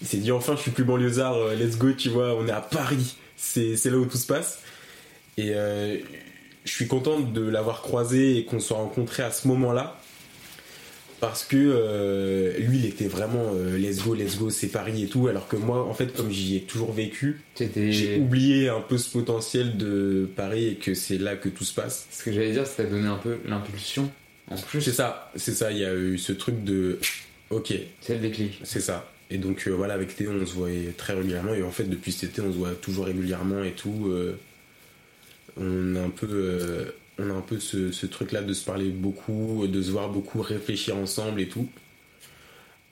[0.00, 2.60] Il s'est dit enfin, je suis plus banlieusard, let's go, tu vois, on est à
[2.60, 3.16] Paris.
[3.36, 4.60] C'est là où tout se passe.
[5.36, 5.54] Et
[6.68, 9.97] je suis content de l'avoir croisé et qu'on soit rencontrés à ce moment-là.
[11.20, 15.06] Parce que euh, lui, il était vraiment euh, let's go, let's go, c'est Paris et
[15.08, 15.26] tout.
[15.26, 19.10] Alors que moi, en fait, comme j'y ai toujours vécu, j'ai oublié un peu ce
[19.10, 22.06] potentiel de Paris et que c'est là que tout se passe.
[22.10, 24.10] Ce que j'allais dire, ça donné un peu l'impulsion.
[24.50, 25.72] En plus, C'est ça, c'est ça.
[25.72, 26.98] Il y a eu ce truc de
[27.50, 27.74] ok.
[28.00, 28.60] c'est le déclic.
[28.62, 29.10] C'est ça.
[29.30, 31.52] Et donc euh, voilà, avec Théo, on se voyait très régulièrement.
[31.52, 34.08] Et en fait, depuis cet été, on se voit toujours régulièrement et tout.
[35.56, 39.66] on a un peu, on a un peu ce, ce truc-là de se parler beaucoup,
[39.66, 41.68] de se voir beaucoup, réfléchir ensemble et tout.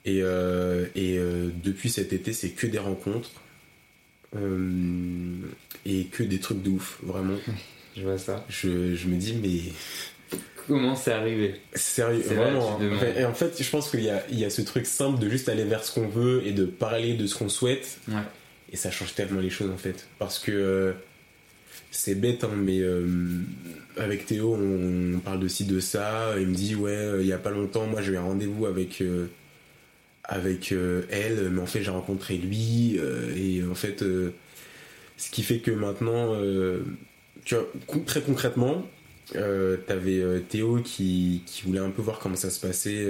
[0.05, 3.31] Et, euh, et euh, depuis cet été, c'est que des rencontres.
[4.35, 5.35] Euh,
[5.85, 7.37] et que des trucs de ouf, vraiment.
[7.95, 8.45] Je vois ça.
[8.49, 9.71] Je, je me dis, mais
[10.67, 11.55] Comment c'est arrivé?
[11.73, 12.77] Sérieux, vraiment.
[12.81, 12.89] hein.
[12.93, 15.17] Enfin, et en fait, je pense qu'il y a, il y a ce truc simple
[15.19, 17.99] de juste aller vers ce qu'on veut et de parler de ce qu'on souhaite.
[18.09, 18.15] Ouais.
[18.73, 20.07] Et ça change tellement les choses en fait.
[20.19, 20.93] Parce que
[21.91, 23.05] c'est bête, hein, mais euh,
[23.97, 26.35] avec Théo, on, parle de de ça.
[26.39, 29.01] Il me dit, ouais, euh, il y a pas longtemps, moi j'ai un rendez-vous avec,
[29.01, 29.27] euh,
[31.09, 32.99] elle, mais en fait j'ai rencontré lui.
[33.35, 34.03] et en fait,
[35.17, 36.35] ce qui fait que maintenant,
[37.45, 37.67] tu vois,
[38.05, 38.85] très concrètement,
[39.33, 43.07] t'avais Théo qui, qui voulait un peu voir comment ça se passait,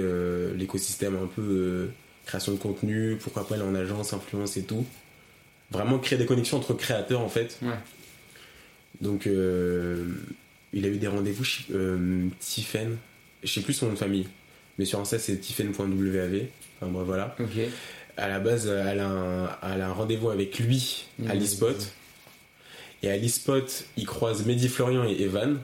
[0.56, 1.88] l'écosystème un peu
[2.24, 4.86] création de contenu, pourquoi pas aller en agence, influence et tout.
[5.70, 7.58] Vraiment créer des connexions entre créateurs en fait.
[9.00, 10.04] Donc euh,
[10.72, 12.96] il a eu des rendez-vous chez euh, Tiffen,
[13.42, 14.26] je sais plus son nom de famille,
[14.78, 16.40] mais sur Insta c'est tiffen.wav.
[16.80, 17.36] Enfin bref voilà.
[18.16, 21.38] À la base, elle a un, elle a un rendez-vous avec lui à Mmh.
[21.38, 21.92] l'e-spot.
[23.04, 25.60] Et à l'e-spot, il croise Mehdi Florian et Evan.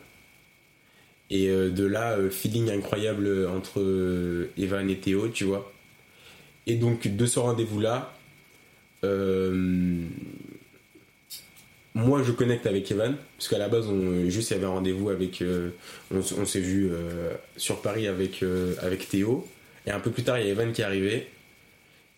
[1.30, 5.72] Et euh, de là, euh, feeling incroyable entre Evan et Théo, tu vois.
[6.68, 8.14] Et donc, de ce rendez-vous-là,
[9.02, 10.04] euh,
[11.94, 14.70] moi je connecte avec Evan, parce qu'à la base, on, juste il y avait un
[14.70, 15.42] rendez-vous avec.
[15.42, 15.70] euh,
[16.12, 19.46] on, s'est vu euh, sur Paris avec, euh, avec Théo.
[19.87, 21.28] Et un peu plus tard, il y a Evan qui est arrivé.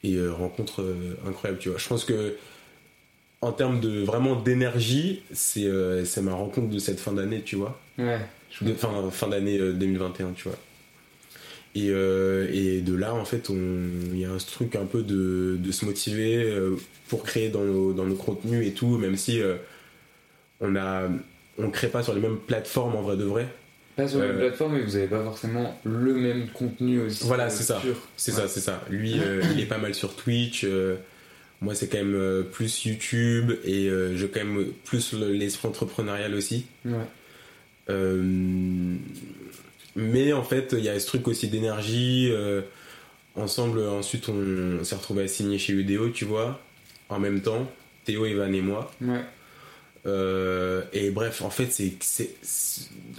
[0.04, 0.84] Et rencontre
[1.26, 1.78] incroyable, tu vois.
[1.78, 2.36] Je pense que.
[3.42, 5.68] En termes de vraiment d'énergie, c'est
[6.04, 7.78] c'est ma rencontre de cette fin d'année, tu vois.
[7.98, 8.20] Ouais.
[8.62, 10.58] De, fin, fin d'année euh, 2021, tu vois.
[11.78, 15.56] Et, euh, et de là, en fait, il y a un truc un peu de,
[15.58, 16.76] de se motiver euh,
[17.08, 19.56] pour créer dans nos, dans nos contenus et tout, même si euh,
[20.60, 20.74] on
[21.58, 23.46] on crée pas sur les mêmes plateformes en vrai de vrai.
[23.94, 27.24] Pas sur la même Euh, plateforme, mais vous avez pas forcément le même contenu aussi.
[27.24, 27.82] Voilà, c'est ça.
[28.16, 28.40] C'est Ouais.
[28.42, 28.82] ça, c'est ça.
[28.90, 29.16] Lui,
[29.52, 30.66] il est pas mal sur Twitch.
[31.60, 36.66] moi, c'est quand même plus YouTube et j'ai quand même plus le- l'esprit entrepreneurial aussi.
[36.86, 36.94] Ouais.
[39.96, 42.28] Mais en fait, il y a ce truc aussi d'énergie.
[42.30, 42.62] euh,
[43.34, 46.60] ensemble, ensuite, on, s'est retrouvé à signer chez UDO, tu vois,
[47.08, 47.70] en même temps,
[48.04, 48.90] Théo, Evan et moi.
[49.00, 49.20] Ouais.
[50.06, 51.98] Euh, et bref, en fait, c'est-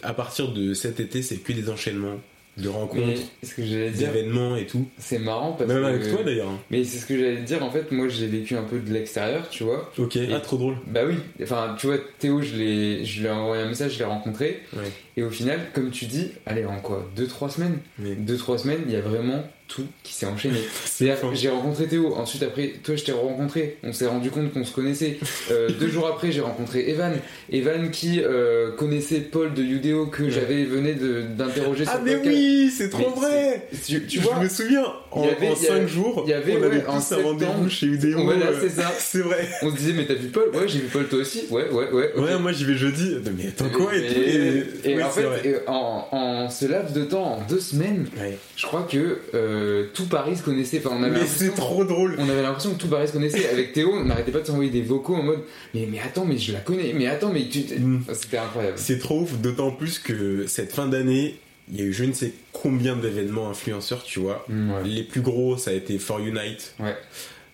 [0.04, 2.20] à partir de cet été, c'est que des enchaînements
[2.58, 3.22] de rencontres,
[3.62, 4.86] d'événements et tout.
[4.98, 5.88] c'est marrant parce Même que.
[5.88, 6.50] avec toi d'ailleurs.
[6.50, 6.60] hein.
[6.72, 8.92] Mais c'est ce que j'allais te dire, en fait, moi j'ai vécu un peu de
[8.92, 9.92] l'extérieur, tu vois.
[9.98, 10.76] Ok, Et- ah, trop drôle.
[10.88, 14.00] Bah oui, enfin, tu vois, Théo, je, l'ai, je lui ai envoyé un message, je
[14.00, 14.62] l'ai rencontré.
[14.76, 14.84] Ouais.
[15.18, 17.80] Et au final, comme tu dis, allez, en quoi 2-3 semaines?
[18.00, 20.60] Mais- 2-3 semaines, il y a vraiment tout qui s'est enchaîné.
[20.86, 24.64] C'est-à-dire, j'ai rencontré Théo, ensuite après, toi je t'ai rencontré, on s'est rendu compte qu'on
[24.64, 25.18] se connaissait.
[25.52, 27.14] Euh, deux jours après, j'ai rencontré Evan.
[27.52, 32.36] Evan qui euh, connaissait Paul de Udeo que j'avais venait d'interroger Ah, sur mais podcast.
[32.36, 33.68] oui, c'est trop Mais vrai!
[33.86, 36.24] Tu, tu je vois me souviens, en, il y avait- en y avait- 5 jours,
[36.28, 38.24] y avait, on avait ouais, tous un rendez-vous chez UDO.
[38.24, 38.92] Voilà, euh, c'est ça.
[38.98, 39.48] c'est vrai.
[39.62, 40.50] On se disait, mais t'as vu Paul?
[40.54, 41.44] Ouais, j'ai vu Paul toi aussi.
[41.50, 42.12] Ouais, ouais, ouais.
[42.16, 43.16] Ouais, moi j'y vais jeudi.
[43.38, 43.96] Mais attends quoi?
[43.96, 44.00] et.
[44.00, 48.08] Et, et oui, en fait, et en, en ce laps de temps, en deux semaines,
[48.20, 48.38] Ouais.
[48.56, 49.20] je crois que
[49.58, 50.82] euh, tout Paris se connaissait.
[50.84, 52.16] Enfin, on avait Mais c'est trop drôle.
[52.18, 53.50] On avait l'impression que tout Paris se connaissait.
[53.50, 55.44] Avec Théo, on n'arrêtait pas de s'envoyer des vocaux en mode
[55.74, 56.94] Mais, mais attends, mais je la connais.
[56.94, 57.60] Mais attends, mais tu.
[57.60, 58.02] Mm.
[58.02, 58.78] Enfin, C'était incroyable.
[58.78, 61.40] C'est trop ouf, d'autant plus que cette fin d'année,
[61.70, 64.46] il y a eu je ne sais combien d'événements influenceurs, tu vois.
[64.48, 64.84] Mm, ouais.
[64.86, 66.76] Les plus gros, ça a été For Unite.
[66.80, 66.96] Ouais.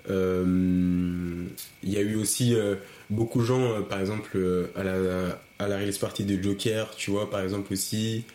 [0.09, 1.45] Euh,
[1.83, 2.75] Il y a eu aussi euh,
[3.09, 4.37] beaucoup de gens, euh, par exemple,
[4.75, 8.25] à la, à la release party de Joker, tu vois, par exemple aussi.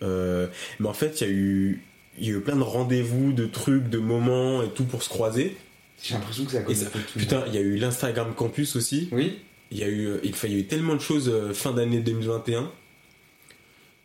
[0.00, 1.82] Mais en fait, il y, a eu,
[2.18, 5.08] il y a eu plein de rendez-vous, de trucs, de moments et tout pour se
[5.08, 5.56] croiser.
[6.02, 6.98] J'ai l'impression que ça connaît ça- tout.
[7.18, 9.08] putain, il y a eu l'Instagram Campus aussi.
[9.12, 9.38] Oui.
[9.70, 12.70] Il y a eu, il y a eu tellement de choses euh, fin d'année 2021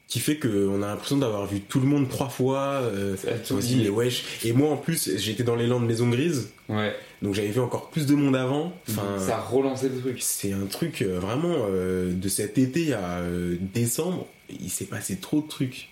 [0.08, 2.80] qui fait qu'on a l'impression d'avoir vu tout le monde trois fois.
[2.84, 4.24] Euh, a mais wesh.
[4.46, 6.96] Et moi en plus, j'étais dans l'élan de Maison Grise, Ouais.
[7.22, 8.74] donc j'avais vu encore plus de monde avant.
[8.90, 10.18] Enfin, ça a relancé le truc.
[10.22, 13.22] c'est un truc euh, vraiment euh, de cet été à
[13.60, 15.90] décembre, il s'est passé trop de trucs.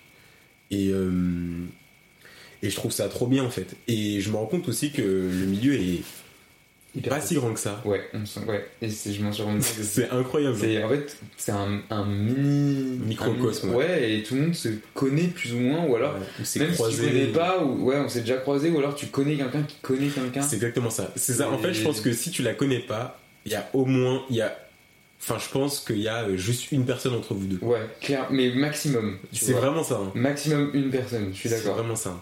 [0.70, 0.90] Et,
[2.62, 3.76] et je trouve ça trop bien en fait.
[3.88, 6.02] Et je me rends compte aussi que le milieu est
[6.94, 7.82] Hyper pas si grand que ça.
[7.84, 8.64] Ouais, on sent- ouais.
[8.80, 9.66] Et c'est- je m'en suis rendu compte.
[9.82, 10.56] C'est incroyable.
[10.58, 14.12] C'est en fait c'est un, un mini Microcosme, un mini- ouais.
[14.14, 17.02] et tout le monde se connaît plus ou moins ou alors Ouais, même si tu
[17.02, 20.08] connais pas ou ouais on s'est déjà croisé ou alors tu connais quelqu'un qui connaît
[20.08, 20.40] quelqu'un.
[20.40, 21.12] C'est exactement ça.
[21.16, 21.50] C'est ça.
[21.50, 24.22] En fait, je pense que si tu la connais pas, il y a au moins,
[24.30, 24.56] il y a,
[25.20, 27.58] enfin, je pense qu'il y a euh, juste une personne entre vous deux.
[27.60, 29.18] Ouais, clair, mais maximum.
[29.32, 29.96] C'est vraiment ça.
[30.02, 30.12] hein.
[30.14, 31.28] maximum une personne.
[31.34, 31.74] Je suis C'est d'accord.
[31.74, 32.18] vraiment ça.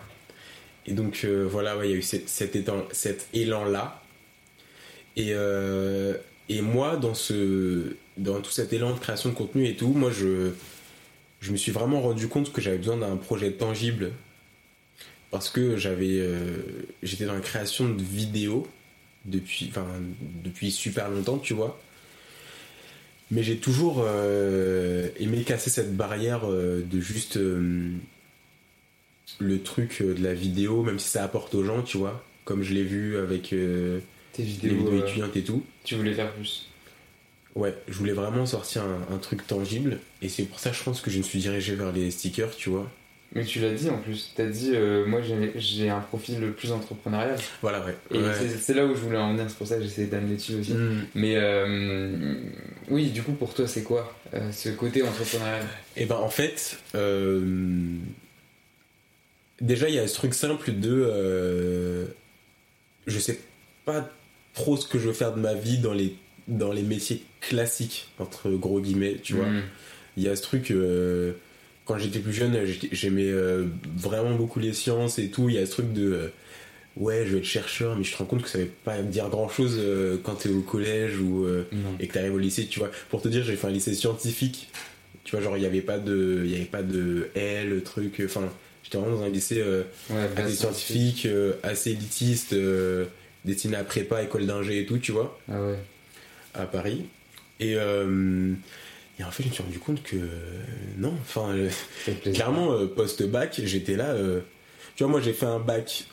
[0.86, 4.02] Et donc euh, voilà, il y a eu cet, élan, cet élan là.
[5.16, 6.14] Et euh,
[6.48, 10.50] et moi dans tout cet élan de création de contenu et tout, moi je,
[11.40, 14.12] je me suis vraiment rendu compte que j'avais besoin d'un projet tangible
[15.30, 16.62] parce que j'avais, euh,
[17.02, 18.68] j'étais dans la création de vidéos
[19.24, 19.72] depuis,
[20.44, 21.80] depuis super longtemps, tu vois.
[23.30, 24.06] Mais j'ai toujours
[25.18, 27.38] aimé casser cette barrière de juste
[29.38, 32.24] le truc euh, de la vidéo, même si ça apporte aux gens, tu vois.
[32.44, 34.00] Comme je l'ai vu avec euh,
[34.32, 35.64] Tes les vidéos, vidéos euh, étudiantes et tout.
[35.84, 36.68] tu voulais faire plus.
[37.54, 39.98] Ouais, je voulais vraiment sortir un, un truc tangible.
[40.22, 42.68] Et c'est pour ça, je pense que je me suis dirigé vers les stickers, tu
[42.68, 42.90] vois.
[43.36, 44.32] Mais tu l'as dit en plus.
[44.36, 45.20] T'as dit euh, moi
[45.56, 47.36] j'ai un profil le plus entrepreneurial.
[47.62, 47.96] Voilà, ouais.
[48.12, 48.30] Et Ouais.
[48.60, 49.46] c'est- là où je voulais en venir.
[49.48, 50.72] C'est pour ça que j'essayais d'amener dessus aussi.
[50.72, 51.06] Mm.
[51.16, 52.34] Mais euh,
[52.90, 55.66] oui, du coup pour toi c'est quoi euh, ce côté entrepreneurial?
[55.96, 56.78] Et ben en fait,
[59.60, 62.06] déjà il y a ce truc simple de, euh,
[63.06, 63.38] je sais
[63.84, 64.08] pas
[64.54, 66.16] trop ce que je veux faire de ma vie dans les
[66.48, 69.46] dans les métiers classiques entre gros guillemets, tu vois.
[69.46, 69.62] Mm.
[70.16, 71.32] Il y a ce truc euh,
[71.84, 72.58] quand j'étais plus jeune,
[72.92, 75.48] j'aimais euh, vraiment beaucoup les sciences et tout.
[75.48, 76.28] Il y a ce truc de euh,
[76.96, 79.28] ouais, je vais être chercheur, mais je te rends compte que ça veut pas dire
[79.28, 79.80] grand chose
[80.22, 81.46] quand t'es au collège ou
[81.98, 82.90] et que t'arrives au lycée, tu vois.
[83.10, 84.70] Pour te dire, j'ai fait un lycée scientifique.
[85.24, 88.20] Tu vois, genre, il n'y avait pas de, il y avait pas de L, truc.
[88.22, 88.42] Enfin,
[88.84, 93.06] j'étais vraiment dans un lycée euh, Ouais, assez scientifique, euh, assez élitiste, euh,
[93.44, 95.78] destiné à prépa, école d'ingé et tout, tu vois, Ah ouais.
[96.54, 97.06] à Paris.
[97.60, 98.52] Et, euh,
[99.18, 100.16] et en fait, je me suis rendu compte que
[100.98, 101.56] non, enfin,
[102.32, 104.14] clairement, post-bac, j'étais là.
[104.96, 106.04] tu vois, moi, j'ai fait un bac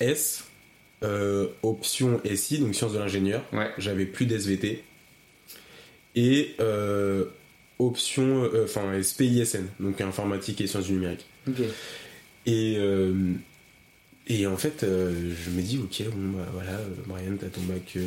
[0.00, 0.44] S,
[1.62, 3.42] option SI, donc sciences de l'ingénieur.
[3.78, 4.82] J'avais plus d'SVT.
[6.18, 7.26] Et euh,
[7.78, 11.26] option, euh, enfin, SPISN, donc informatique et sciences du numérique.
[11.48, 11.60] Ok.
[12.46, 13.32] Et, euh,
[14.28, 17.98] et en fait, euh, je me dis, ok, bon, bah voilà, Marianne, t'as ton bac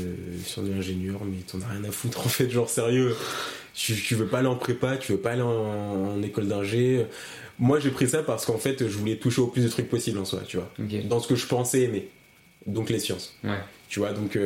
[0.44, 3.16] sciences de l'ingénieur, mais t'en as rien à foutre, en fait, genre sérieux.
[3.74, 7.06] Tu, tu veux pas aller en prépa, tu veux pas aller en, en école d'ingé.
[7.60, 10.18] Moi, j'ai pris ça parce qu'en fait, je voulais toucher au plus de trucs possible
[10.18, 10.72] en soi, tu vois.
[11.06, 12.10] Dans ce que je pensais aimer.
[12.66, 13.38] Donc les sciences.
[13.44, 13.60] Ouais.
[13.88, 14.38] Tu vois, donc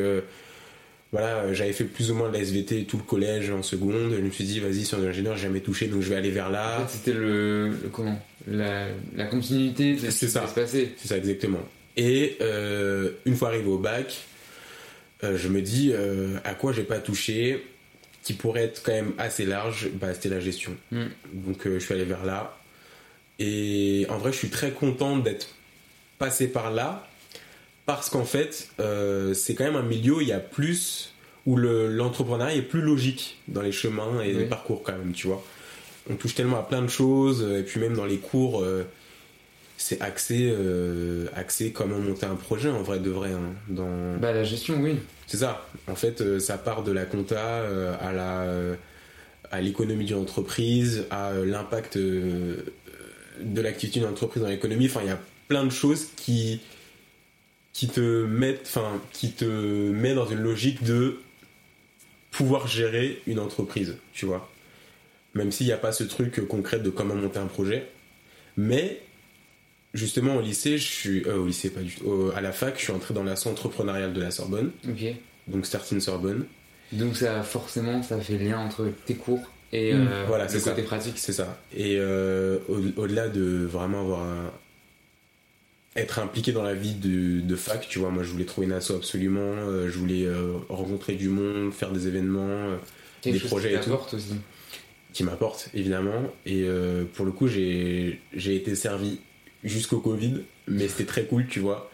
[1.14, 4.12] voilà, j'avais fait plus ou moins de la SVT tout le collège en seconde.
[4.16, 6.50] Je me suis dit, vas-y, de l'ingénieur, j'ai jamais touché, donc je vais aller vers
[6.50, 6.80] là.
[6.80, 10.40] En fait, c'était le, le- comment la, la continuité de ce qui C'est ça.
[10.40, 10.92] va se passer.
[10.96, 11.60] C'est ça, exactement.
[11.96, 14.24] Et euh, une fois arrivé au bac,
[15.22, 17.64] euh, je me dis euh, à quoi j'ai pas touché,
[18.24, 20.76] qui pourrait être quand même assez large, bah, c'était la gestion.
[20.90, 21.04] Mm.
[21.32, 22.58] Donc euh, je suis allé vers là.
[23.38, 25.48] Et en vrai, je suis très content d'être
[26.18, 27.06] passé par là,
[27.86, 31.12] parce qu'en fait, euh, c'est quand même un milieu où il y a plus,
[31.46, 35.26] où le- l'entrepreneuriat est plus logique dans les chemins et les parcours quand même, tu
[35.26, 35.42] vois.
[36.10, 38.84] On touche tellement à plein de choses, et puis même dans les cours, euh,
[39.76, 43.30] c'est axé, euh, axé comment monter un projet en vrai de vrai.
[43.32, 44.16] hein, dans...
[44.20, 44.96] Bah, la gestion, oui.
[45.26, 45.66] C'est ça.
[45.88, 48.74] En fait, euh, ça part de la compta euh, à la euh,
[49.50, 52.56] à l'économie d'une entreprise, à euh, l'impact euh,
[53.40, 54.86] de l'activité d'une entreprise dans l'économie.
[54.86, 56.60] Enfin, il y a plein de choses qui
[57.74, 61.18] qui te mettent, enfin, qui te met dans une logique de
[62.30, 64.50] pouvoir gérer une entreprise, tu vois.
[65.34, 67.86] Même s'il n'y a pas ce truc concret de comment monter un projet,
[68.56, 69.00] mais
[69.92, 72.82] justement au lycée, je suis euh, au lycée pas du tout, à la fac, je
[72.84, 74.70] suis entré dans l'asso entrepreneuriale de la Sorbonne.
[74.88, 75.04] Ok.
[75.48, 76.46] Donc Starting Sorbonne.
[76.92, 80.06] Donc ça forcément ça fait lien entre tes cours et Mm.
[80.08, 80.70] euh, voilà, le c'est ça.
[80.70, 81.18] côté pratique.
[81.18, 81.60] C'est ça.
[81.76, 84.52] Et euh, au- au-delà de vraiment avoir un-
[85.96, 88.72] être impliqué dans la vie de, de fac, tu vois, moi je voulais trouver une
[88.72, 92.76] asso absolument, euh, je voulais euh, rencontrer du monde, faire des événements, euh,
[93.22, 94.14] des projets qui et tout.
[94.14, 94.34] aussi.
[95.12, 96.32] Qui m'apporte évidemment.
[96.44, 96.66] Et
[97.14, 99.20] pour le coup, j'ai été servi
[99.62, 101.88] jusqu'au Covid, mais c'était très cool, tu vois.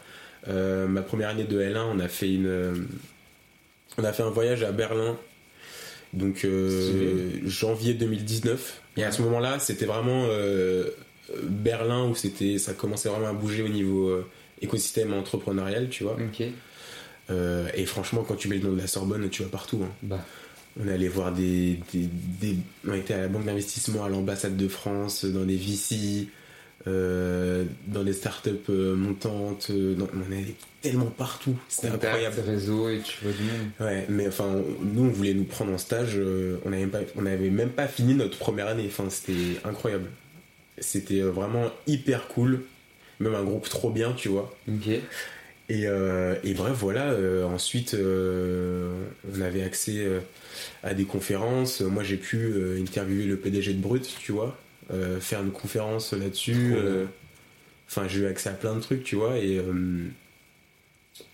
[0.47, 2.87] Ma première année de L1, on a fait une,
[3.99, 5.19] on a fait un voyage à Berlin,
[6.15, 6.47] donc
[7.45, 8.81] janvier 2019.
[8.97, 10.27] Et à ce moment-là, c'était vraiment
[11.43, 14.27] Berlin où c'était, ça commençait vraiment à bouger au niveau euh,
[14.62, 16.16] écosystème entrepreneurial, tu vois.
[17.31, 19.81] Euh, et franchement, quand tu mets le nom de la Sorbonne, tu vas partout.
[19.85, 19.90] hein.
[20.03, 20.25] Bah.
[20.81, 22.09] On est allé voir des, des,
[22.40, 22.57] des-
[22.88, 26.29] On était à la banque d'investissement, à l'ambassade de France, dans des VC,
[26.87, 29.71] euh, dans des startups montantes.
[29.71, 31.55] dans- on est allé tellement partout.
[31.69, 32.37] C'était incroyable.
[32.47, 33.69] réseau et tu vois du monde.
[33.81, 36.19] Ouais, mais enfin, on- nous, on voulait nous prendre en stage.
[36.64, 38.87] on n'avait même, pas- on avait même pas fini notre première année.
[38.87, 40.07] Enfin, c'était incroyable.
[40.81, 42.62] C'était euh, vraiment hyper cool.
[43.21, 44.55] Même un groupe trop bien, tu vois.
[44.69, 44.88] Ok.
[44.88, 47.11] Et, euh, et bref, voilà.
[47.11, 50.05] euh, ensuite, on avait accès
[50.83, 51.81] à des conférences.
[51.83, 54.59] Moi, j'ai pu interviewer le PDG de Brut, tu vois.
[55.21, 56.75] faire une conférence là-dessus.
[57.88, 59.37] Enfin, j'ai eu accès à plein de trucs, tu vois.
[59.38, 59.61] Et,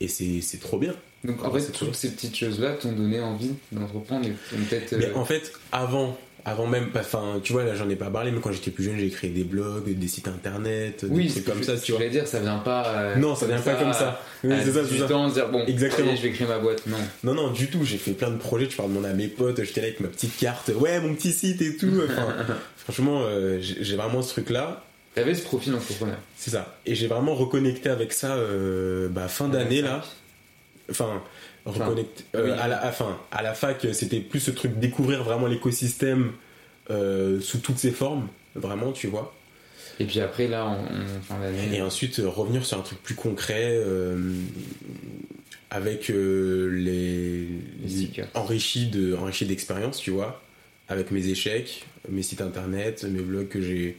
[0.00, 0.94] et c'est trop bien.
[1.24, 4.94] Donc en fait toutes ces petites choses là t'ont donné envie d'entreprendre peut-être.
[4.96, 6.16] Mais en fait, avant,
[6.48, 8.96] avant même, enfin, tu vois, là, j'en ai pas parlé, mais quand j'étais plus jeune,
[8.98, 11.98] j'ai créé des blogs, des sites internet, des c'est trucs comme ça, tu vois.
[11.98, 12.86] voulais dire, ça vient pas.
[12.86, 14.20] euh, Non, ça vient pas comme ça.
[14.44, 15.30] Oui, c'est ça, c'est 18 ça.
[15.34, 16.06] dire bon, Exactement.
[16.08, 16.86] allez, je vais créer ma boîte.
[16.86, 16.96] Non.
[17.24, 17.82] Non, non, du tout.
[17.84, 18.68] J'ai fait plein de projets.
[18.68, 19.60] Tu parles de mon à mes potes.
[19.64, 20.70] J'étais là avec ma petite carte.
[20.78, 21.90] Ouais, mon petit site et tout.
[22.08, 22.28] Enfin,
[22.76, 24.84] franchement, euh, j'ai j'ai vraiment ce truc-là.
[25.16, 26.16] T'avais ce profil entrepreneur.
[26.36, 26.76] C'est ça.
[26.86, 30.04] Et j'ai vraiment reconnecté avec ça euh, bah, fin d'année là.
[30.90, 31.22] Enfin,
[31.66, 32.50] euh, oui.
[32.58, 36.32] à, la, enfin, à la fac, c'était plus ce truc découvrir vraiment l'écosystème
[36.90, 38.28] euh, sous toutes ses formes.
[38.54, 39.34] Vraiment, tu vois.
[39.98, 41.76] Et puis après là, en, en fin d'année.
[41.76, 44.32] Et ensuite, euh, revenir sur un truc plus concret euh,
[45.70, 47.48] avec euh, les,
[48.34, 50.42] enrichi de enrichi d'expérience, tu vois,
[50.88, 53.96] avec mes échecs, mes sites internet, mes blogs que j'ai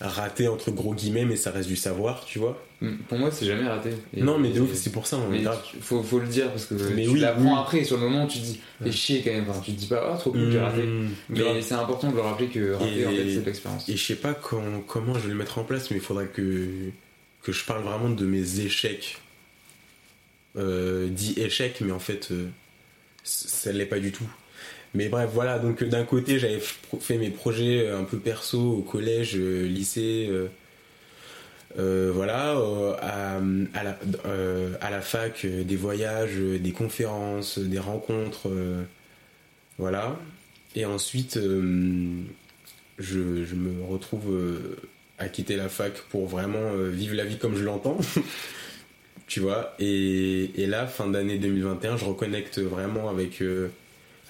[0.00, 2.60] ratés entre gros guillemets, mais ça reste du savoir, tu vois.
[2.80, 3.90] Mm, Pour moi, c'est jamais raté.
[4.16, 5.16] Et- non, mais de et- ouf, c'est pour ça.
[5.18, 5.62] on Mais grave.
[5.80, 7.58] faut, faut le dire parce que Mais tu oui, l'apprends oui.
[7.60, 7.84] après.
[7.84, 9.46] Sur le moment, tu te dis, fais chier quand même.
[9.48, 10.82] Enfin, tu te dis pas, oh trop cool, j'ai raté.
[10.82, 13.88] Mmh, Mais c'est important de le rappeler que rater, Et- en fait, c'est l'expérience.
[13.88, 16.24] Et je sais pas quand- comment je vais le mettre en place, mais il faudra
[16.24, 16.66] que,
[17.42, 19.18] que je parle vraiment de mes échecs.
[20.56, 22.48] Euh, dit échecs, mais en fait, euh,
[23.24, 24.26] ça l'est pas du tout.
[24.94, 28.60] Mais bref, voilà, donc euh, d'un côté, j'avais fait mes projets euh, un peu perso
[28.60, 30.30] au collège, euh, lycée,
[31.76, 32.54] voilà,
[33.00, 38.50] à, à la, fac, des voyages, des conférences, des rencontres,
[39.78, 40.18] voilà.
[40.76, 41.38] Et ensuite,
[42.98, 44.38] je, me retrouve
[45.18, 47.96] à quitter la fac pour vraiment vivre la vie comme je l'entends.
[49.26, 53.42] tu vois, et, et là, fin d'année 2021, je reconnecte vraiment avec,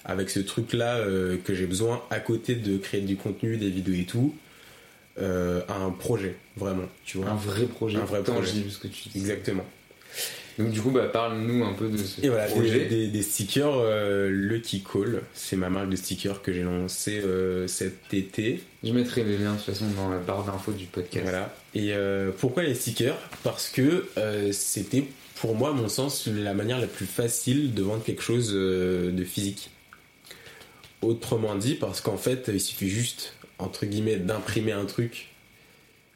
[0.04, 3.94] avec ce truc-là euh, que j'ai besoin à côté de créer du contenu, des vidéos
[3.94, 4.34] et tout.
[5.20, 7.28] euh, à un projet, vraiment, tu vois.
[7.28, 8.70] Un vrai projet, Un vrai tangible, projet.
[8.70, 9.18] ce que tu dis.
[9.18, 9.64] Exactement.
[10.58, 12.80] Donc du coup, bah, parle-nous un peu de ce Et voilà, projet.
[12.80, 17.20] des, des- des stickers, euh, le Keycall, c'est ma marque de stickers que j'ai lancé
[17.24, 18.62] euh, cet été.
[18.84, 21.24] Je mettrai les liens de toute façon dans la barre d'infos du podcast.
[21.24, 21.54] Voilà.
[21.74, 21.92] Et
[22.38, 23.16] pourquoi les stickers?
[23.44, 24.06] Parce que
[24.52, 25.04] c'était,
[25.36, 29.24] pour moi, à mon sens, la manière la plus facile de vendre quelque chose de
[29.24, 29.70] physique.
[31.02, 35.28] Autrement dit, parce qu'en fait, il suffit juste, entre guillemets, d'imprimer un truc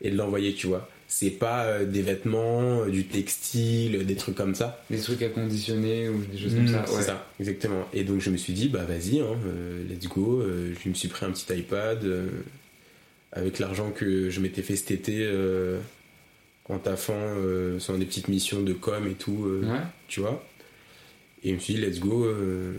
[0.01, 0.89] et de l'envoyer, tu vois.
[1.09, 4.82] C'est pas euh, des vêtements, euh, du textile, des trucs comme ça.
[4.91, 6.84] Des trucs à conditionner ou des choses comme Mmh, ça.
[6.87, 7.87] c'est ça, exactement.
[7.93, 10.41] Et donc je me suis dit, bah vas-y, hein, euh, let's go.
[10.41, 12.26] Euh, je me suis pris un petit iPad euh,
[13.32, 15.78] avec l'argent que je m'étais fait cet été euh,
[16.68, 19.80] en taffant euh, sur des petites missions de com et tout, euh, Ouais.
[20.09, 20.45] tu vois.
[21.47, 22.24] Et je me suis dit, let's go.
[22.24, 22.72] euh,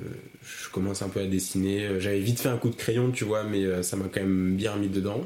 [0.44, 1.88] je commence un peu à dessiner.
[2.00, 4.56] J'avais vite fait un coup de crayon, tu vois, mais euh, ça m'a quand même
[4.58, 5.26] bien mis dedans.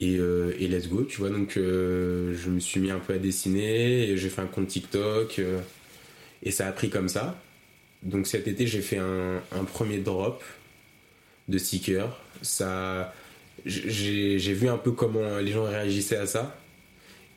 [0.00, 1.30] Et, euh, et let's go, tu vois.
[1.30, 4.68] Donc euh, je me suis mis un peu à dessiner et j'ai fait un compte
[4.68, 5.40] TikTok.
[6.44, 7.36] et ça a pris comme ça.
[8.04, 10.42] Donc cet été, j'ai fait un, un premier drop
[11.48, 12.16] de stickers.
[12.42, 13.12] Ça,
[13.66, 16.56] j'ai j'ai vu un peu comment les gens réagissaient à ça.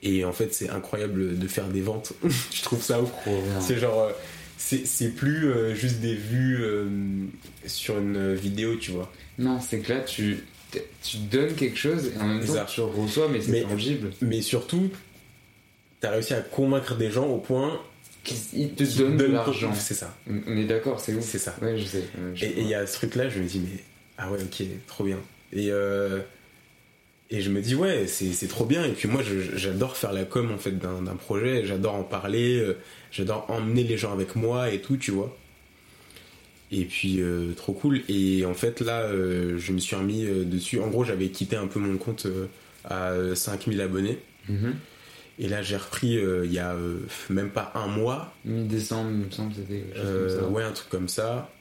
[0.03, 2.13] Et en fait, c'est incroyable de faire des ventes.
[2.53, 3.11] Je trouve ça ouf.
[3.59, 4.11] C'est genre,
[4.58, 6.86] c'est plus euh, juste des vues euh,
[7.66, 9.12] sur une vidéo, tu vois.
[9.38, 10.38] Non, c'est que là, tu,
[11.03, 14.12] tu donnes quelque chose et en même temps, tu reçois, mais c'est tangible.
[14.22, 14.89] Mais surtout,
[15.99, 17.80] t'as réussi à convaincre des gens au point
[18.53, 19.74] Ils te qu'ils donnent de l'argent.
[19.74, 20.16] C'est ça.
[20.47, 21.24] On est d'accord, c'est ouf.
[21.24, 21.56] C'est ça.
[21.62, 22.03] Ouais, je sais.
[22.20, 23.84] euh, je Et il y a ce truc-là, je me dis, mais
[24.18, 25.20] ah ouais, ok, trop bien.
[25.53, 26.22] Et, euh,
[27.30, 28.86] et je me dis, ouais, c'est trop bien.
[28.86, 29.22] Et puis moi,
[29.56, 32.78] j'adore faire la com en fait d'un d'un projet, j'adore en parler, euh,
[33.16, 35.36] j'adore emmener les gens avec moi et tout, tu vois.
[36.72, 38.01] Et puis, euh, trop cool.
[38.09, 40.82] Et en fait, là, euh, je me suis remis euh, dessus.
[40.82, 42.28] En gros, j'avais quitté un peu mon compte
[42.84, 44.20] à euh, 5000 abonnés.
[44.49, 44.76] Mhm.
[45.38, 46.76] Et là, j'ai repris il y a
[47.30, 48.34] même pas un mois.
[48.45, 50.49] Mi-décembre, il me semble, c'était quelque chose comme ça.
[50.49, 51.51] ouais, un truc comme ça.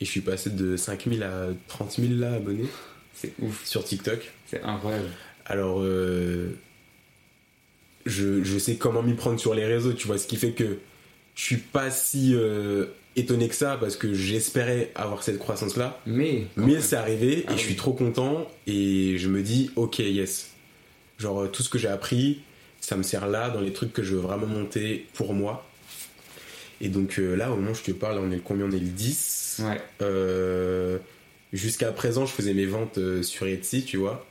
[0.00, 2.68] Et je suis passé de 5000 à 30 000 là, abonnés.
[3.14, 3.64] C'est ouf.
[3.66, 4.30] Sur TikTok.
[4.46, 5.08] C'est incroyable.
[5.46, 6.50] Alors, euh,
[8.10, 10.18] je, je sais comment m'y prendre sur les réseaux, tu vois.
[10.18, 10.78] Ce qui fait que
[11.34, 12.86] je suis pas si euh,
[13.16, 16.00] étonné que ça parce que j'espérais avoir cette croissance là.
[16.06, 17.66] Mais, Mais c'est arrivé Ah et je oui.
[17.66, 20.50] suis trop content et je me dis, ok, yes.
[21.18, 22.40] Genre, euh, tout ce que j'ai appris,
[22.80, 25.66] ça me sert là dans les trucs que je veux vraiment monter pour moi.
[26.80, 28.64] Et donc euh, là, au moment où je te parle, on est le combien?
[28.66, 29.62] On est le 10.
[29.64, 29.80] Ouais.
[30.02, 30.98] Euh,
[31.52, 34.24] Jusqu'à présent, je faisais mes ventes sur Etsy, tu vois.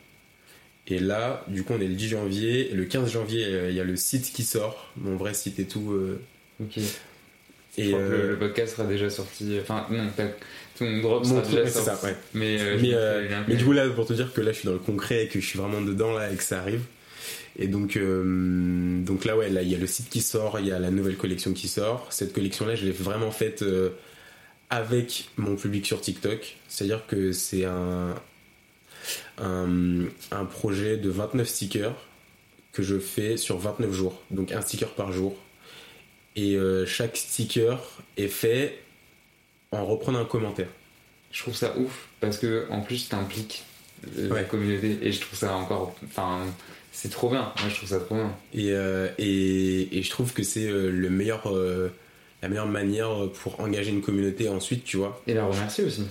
[0.90, 2.72] Et là, du coup, on est le 10 janvier.
[2.72, 5.60] Et le 15 janvier, euh, il y a le site qui sort, mon vrai site
[5.60, 5.92] et tout.
[5.92, 6.20] euh.
[6.62, 6.78] Ok.
[7.78, 9.58] Et je crois que le, euh, le podcast sera déjà sorti.
[9.62, 10.10] Enfin, non,
[10.78, 11.86] ton drop Mon sera truc, déjà sorti.
[12.02, 12.16] ça, ouais.
[12.34, 14.66] Mais, euh, mais, euh, mais du coup, là, pour te dire que là, je suis
[14.66, 16.82] dans le concret et que je suis vraiment dedans, là, et que ça arrive.
[17.58, 20.68] Et donc, euh, donc là, ouais, là, il y a le site qui sort, il
[20.68, 22.08] y a la nouvelle collection qui sort.
[22.10, 23.90] Cette collection-là, je l'ai vraiment faite euh,
[24.70, 26.56] avec mon public sur TikTok.
[26.68, 28.16] C'est-à-dire que c'est un,
[29.38, 31.96] un, un projet de 29 stickers
[32.72, 34.22] que je fais sur 29 jours.
[34.32, 35.36] Donc, un sticker par jour.
[36.36, 37.80] Et euh, chaque sticker
[38.18, 38.80] est fait
[39.72, 40.68] en reprenant un commentaire.
[41.32, 43.64] Je trouve ça ouf parce que en plus t'impliques
[44.18, 44.44] la Ouais.
[44.46, 45.96] communauté et je trouve ça encore.
[46.06, 46.46] Enfin,
[46.92, 47.52] c'est trop bien.
[47.60, 48.36] Moi, je trouve ça trop bien.
[48.54, 51.90] Et, euh, et, et je trouve que c'est euh, le meilleur, euh,
[52.42, 53.10] la meilleure manière
[53.44, 55.22] pour engager une communauté ensuite, tu vois.
[55.28, 56.04] Et la remercier aussi.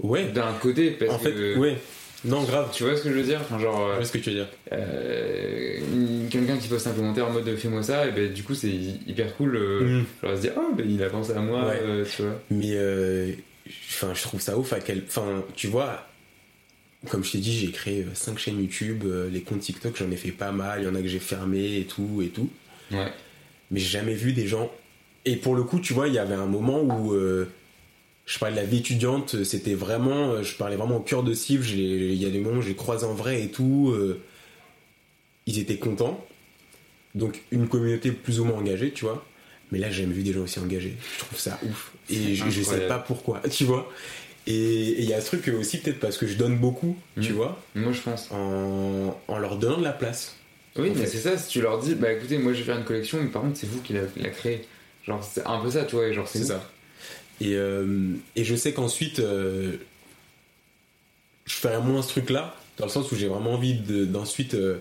[0.00, 0.24] Ouais.
[0.28, 1.56] D'un côté, parce En fait, que.
[1.58, 1.76] ouais.
[2.24, 2.70] Non, grave.
[2.72, 3.40] Tu vois ce que je veux dire?
[3.40, 3.90] Enfin, genre.
[3.92, 4.48] Je vois ce que tu veux dire.
[4.72, 5.78] euh,
[6.30, 9.34] quelqu'un qui poste un commentaire en mode fais-moi ça, et ben du coup c'est hyper
[9.36, 9.56] cool.
[9.56, 10.02] euh.
[10.22, 11.78] Genre se dire oh ben il a pensé à moi, Ouais.
[11.82, 12.40] euh, tu vois.
[12.50, 13.32] Mais euh,
[13.90, 15.02] enfin, je trouve ça ouf à quel.
[15.06, 16.06] Enfin, tu vois,
[17.08, 20.16] comme je t'ai dit, j'ai créé 5 chaînes YouTube, euh, les comptes TikTok, j'en ai
[20.16, 20.80] fait pas mal.
[20.82, 22.50] Il y en a que j'ai fermé et tout et tout.
[22.90, 23.12] Ouais.
[23.70, 24.70] Mais j'ai jamais vu des gens.
[25.24, 27.48] Et pour le coup, tu vois, il y avait un moment où euh,
[28.28, 30.32] je parlais de la vie étudiante, c'était vraiment.
[30.32, 31.64] euh, Je parlais vraiment au cœur de cible.
[31.66, 33.90] Il y a des moments où j'ai croisé en vrai et tout.
[33.92, 34.20] euh,
[35.46, 36.24] ils étaient contents.
[37.14, 39.24] Donc, une communauté plus ou moins engagée, tu vois.
[39.72, 40.94] Mais là, j'ai jamais vu des gens aussi engagés.
[41.14, 41.92] Je trouve ça ouf.
[42.10, 43.90] Et je, je sais pas pourquoi, tu vois.
[44.46, 47.36] Et il y a ce truc aussi, peut-être parce que je donne beaucoup, tu Mhm.
[47.36, 48.28] vois, Moi je pense.
[48.30, 50.36] en, en leur donnant de la place.
[50.76, 52.84] Oui, mais c'est ça, si tu leur dis, bah écoutez, moi je vais faire une
[52.84, 54.64] collection, mais par contre, c'est vous qui l'a l'a créé.
[55.06, 56.70] Genre, c'est un peu ça, tu vois, genre, c'est ça.
[57.40, 59.76] Et, euh, et je sais qu'ensuite, euh,
[61.46, 64.78] je ferai moins ce truc-là, dans le sens où j'ai vraiment envie de- d'ensuite euh,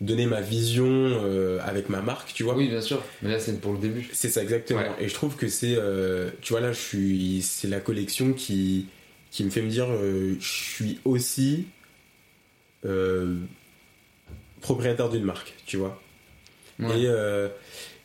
[0.00, 1.20] donner ma vision
[1.62, 2.54] avec ma marque, tu vois.
[2.56, 4.08] Oui, bien sûr, mais là, c'est pour le début.
[4.12, 4.82] C'est ça, exactement.
[4.98, 5.76] Et je trouve que c'est,
[6.40, 8.86] tu vois, là, je suis, c'est la collection qui,
[9.30, 11.66] qui me fait me dire, je suis aussi
[14.60, 16.00] propriétaire d'une marque, tu vois.
[16.78, 17.00] Ouais.
[17.02, 17.48] Et, euh,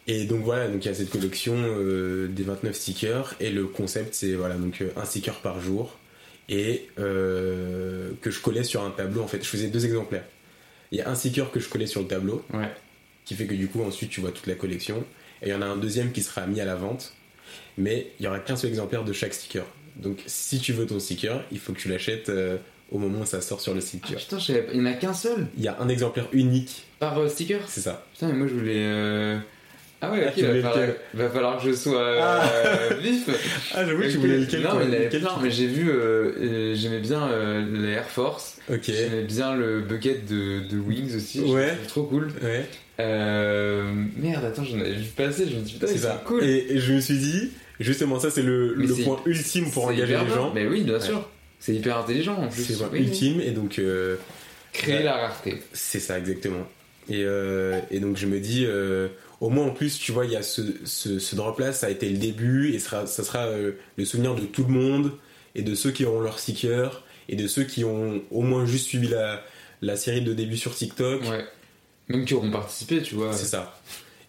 [0.07, 3.65] et donc voilà, donc il y a cette collection euh, des 29 stickers et le
[3.65, 5.97] concept c'est voilà donc euh, un sticker par jour
[6.49, 9.43] et euh, que je collais sur un tableau en fait.
[9.43, 10.25] Je faisais deux exemplaires.
[10.91, 12.43] Il y a un sticker que je collais sur le tableau
[13.25, 15.03] qui fait que du coup ensuite tu vois toute la collection
[15.41, 17.13] et il y en a un deuxième qui sera mis à la vente
[17.77, 19.65] mais il y aura qu'un seul exemplaire de chaque sticker.
[19.95, 22.57] Donc si tu veux ton sticker, il faut que tu l'achètes euh,
[22.91, 24.03] au moment où ça sort sur le site.
[24.05, 24.21] tu vois.
[24.21, 25.47] Putain, je savais pas- il n'y en a qu'un seul?
[25.57, 27.59] Il y a un exemplaire unique par euh, sticker?
[27.67, 28.05] C'est ça.
[28.13, 29.37] Putain, mais moi je voulais.
[30.03, 32.93] Euh, Ah ouais, ok, tu va, falloir, lequel va falloir que je sois euh, Ah.
[33.01, 33.29] vif.
[33.73, 34.21] Ah, j'avoue que tu Ok.
[34.21, 35.89] voulais lequel, Non, mais il y en avait Lequel plein, tu- mais j'ai vu.
[35.89, 38.57] euh, euh, J'aimais bien euh, les Air Force.
[38.83, 41.41] J'aimais bien le bucket de, de Wings aussi.
[41.41, 41.73] Ouais.
[41.87, 42.27] trop cool.
[42.43, 42.65] Ouais.
[42.99, 43.83] Euh,
[44.17, 45.47] Merde, attends, j'en avais vu passer.
[45.49, 46.43] Je me dis, putain, C'est cool.
[46.43, 50.17] Et, et je me suis dit, justement, ça c'est le, le point ultime pour engager
[50.17, 50.51] les gens.
[50.53, 51.01] Mais oui, bien Ouais.
[51.01, 51.29] sûr.
[51.59, 52.63] C'est hyper intelligent en plus.
[52.63, 53.79] C'est Oui, ultime et donc.
[53.79, 54.15] euh,
[54.73, 55.03] Créer ouais.
[55.03, 55.61] la rareté.
[55.73, 56.67] C'est ça, exactement.
[57.09, 59.07] Et, euh, et donc je me dis, euh,
[59.45, 61.89] au moins en plus, tu vois, il y a ce, ce, ce drop-là, ça a
[61.91, 65.11] été le début et sera, ça sera euh, le souvenir de tout le monde
[65.53, 68.87] et de ceux qui auront leur sticker et de ceux qui ont au moins juste
[68.87, 69.43] suivi la,
[69.83, 71.21] la série de début sur TikTok.
[71.29, 71.45] Ouais.
[72.07, 73.33] Même qui auront participé, tu vois.
[73.33, 73.79] C'est ça.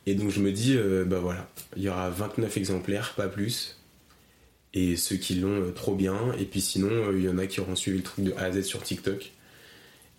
[0.05, 1.49] Et donc je me dis, euh, bah voilà,
[1.79, 3.79] il y aura 29 exemplaires, pas plus.
[4.75, 6.35] Et ceux qui l'ont, euh, trop bien.
[6.39, 8.53] Et puis sinon, il y en a qui auront suivi le truc de A à
[8.53, 9.33] Z sur TikTok.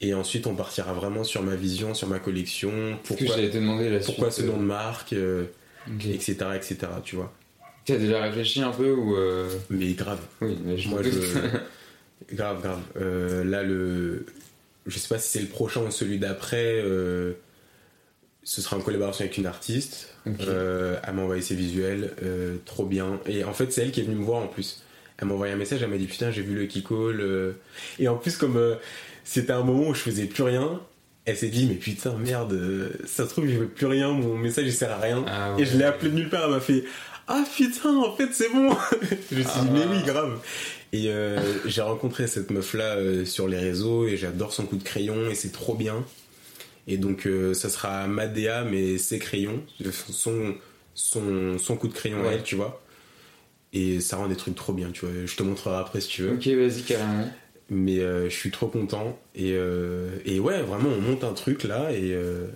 [0.01, 2.99] Et ensuite, on partira vraiment sur ma vision, sur ma collection.
[3.03, 5.45] Pourquoi, j'allais te demander la pourquoi suite, ce euh, nom de marque, euh,
[5.87, 6.05] Ok.
[6.05, 7.33] etc., etc., tu vois.
[7.85, 9.15] Tu as déjà réfléchi un peu ou.
[9.15, 10.19] euh, Mais grave.
[10.41, 11.09] Oui, mais je Moi, je...
[12.35, 12.81] grave, grave.
[12.99, 14.25] Euh, là, le...
[14.85, 16.81] je sais pas si c'est le prochain ou celui d'après.
[16.83, 17.33] euh,
[18.43, 20.13] Ce sera en collaboration avec une artiste.
[20.27, 20.35] Ok.
[20.41, 22.11] Euh, elle m'a envoyé ses visuels.
[22.23, 23.19] euh, trop bien.
[23.25, 24.83] Et en fait, c'est elle qui est venue me voir en plus.
[25.17, 25.81] Elle m'a envoyé un message.
[25.81, 27.11] Elle m'a dit Putain, j'ai vu le Kiko.
[27.11, 27.55] le-
[27.99, 28.75] Et en plus, comme euh,
[29.27, 30.79] c'était un moment où je faisais plus rien.
[31.25, 34.37] Elle s'est dit mais putain merde euh, ça se trouve je veux plus rien mon
[34.37, 35.25] message il sert à rien.
[35.27, 36.85] Ah et je l'ai appelé de nulle part elle m'a fait
[37.27, 38.69] ah putain en fait c'est bon
[39.31, 40.39] je me suis dit mais oui grave.
[40.93, 44.83] Et euh, j'ai rencontré cette meuf là sur les réseaux et j'adore son coup de
[44.83, 46.05] crayon et c'est trop bien.
[46.87, 49.61] Et donc euh, ça sera Madea mais ses crayons
[49.91, 50.55] son
[50.93, 52.81] son, son coup de crayon à elle tu vois.
[53.73, 55.25] Et ça rend des trucs trop bien tu vois.
[55.25, 56.35] Je te montrerai après si tu veux.
[56.35, 57.29] Ok, vas-y, carrément.
[57.69, 61.63] Mais euh, je suis trop content et, euh, et ouais vraiment on monte un truc
[61.63, 62.47] là et euh,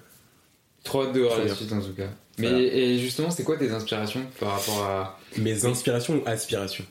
[0.83, 1.55] Trop hâte de voir la bien.
[1.55, 2.09] suite en tout cas.
[2.39, 2.59] Mais Voilà.
[2.63, 5.19] et justement, c'est quoi tes inspirations par rapport à.
[5.37, 6.85] mes inspirations ou aspirations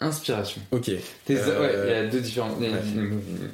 [0.00, 0.60] Inspiration.
[0.72, 0.90] ok
[1.24, 2.56] Tes- Euh, Ouais, il y a deux différences.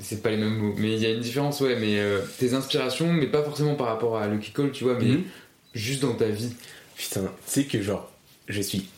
[0.00, 1.76] C'est pas les mêmes mots, mais il y a une différence, ouais.
[1.78, 5.06] Mais euh, tes inspirations, mais pas forcément par rapport à Lucky Call, tu vois, mais
[5.12, 5.24] Mhm.
[5.74, 6.52] juste dans ta vie.
[6.96, 8.10] Putain, tu sais que genre,
[8.48, 8.88] je suis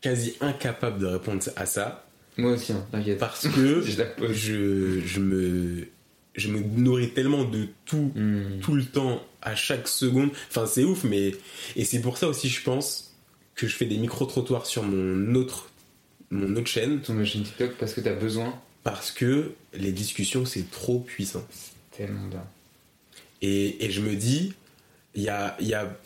[0.00, 2.06] quasi incapable de répondre à ça.
[2.36, 3.18] Moi aussi, hein, t'inquiète.
[3.18, 4.02] Parce que Je
[4.32, 5.88] je, je me,
[6.34, 8.60] je me nourris tellement de tout, Hmm.
[8.62, 10.30] tout le temps, à chaque seconde.
[10.48, 11.32] Enfin, c'est ouf, mais.
[11.76, 13.14] Et c'est pour ça aussi, je pense,
[13.54, 15.68] que je fais des micro-trottoirs sur mon autre,
[16.30, 17.00] mon autre chaîne.
[17.00, 18.54] Ton chaîne TikTok, parce que t'as besoin.
[18.82, 21.46] Parce que les discussions, c'est trop puissant.
[21.96, 22.44] Tellement bien.
[23.42, 24.54] Et, et je me dis,
[25.14, 25.96] il y a, y a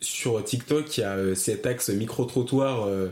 [0.00, 3.08] sur TikTok, il y a euh, cet axe micro-trottoir euh,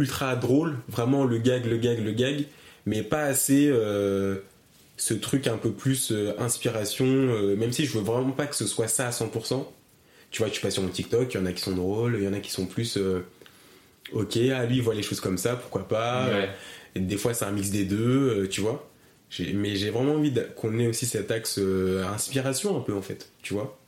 [0.00, 2.44] ultra drôle, vraiment le gag, le gag, le gag,
[2.86, 4.38] mais pas assez euh,
[4.96, 8.56] ce truc un peu plus euh, inspiration, euh, même si je veux vraiment pas que
[8.56, 9.66] ce soit ça à 100%.
[10.30, 12.24] Tu vois, tu passes sur mon TikTok, il y en a qui sont drôles, il
[12.24, 12.98] y en a qui sont plus.
[14.12, 16.28] ok, ah lui il voit les choses comme ça, pourquoi pas.
[16.28, 16.48] Ouais.
[16.94, 18.88] Et des fois c'est un mix des deux, tu vois.
[19.54, 21.58] Mais j'ai vraiment envie qu'on ait aussi cet axe
[22.12, 23.80] inspiration un peu en fait, tu vois.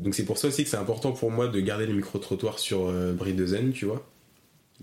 [0.00, 2.88] Donc c'est pour ça aussi que c'est important pour moi de garder le micro-trottoir sur
[2.88, 4.04] euh, Brie de Zen, tu vois.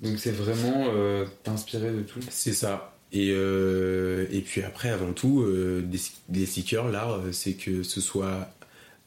[0.02, 2.20] Donc c'est vraiment euh, t'inspirer de tout.
[2.30, 2.94] C'est ça.
[3.14, 7.84] Et, euh, et puis après, avant tout, euh, des, des stickers, l'art, euh, c'est que
[7.84, 8.50] ce soit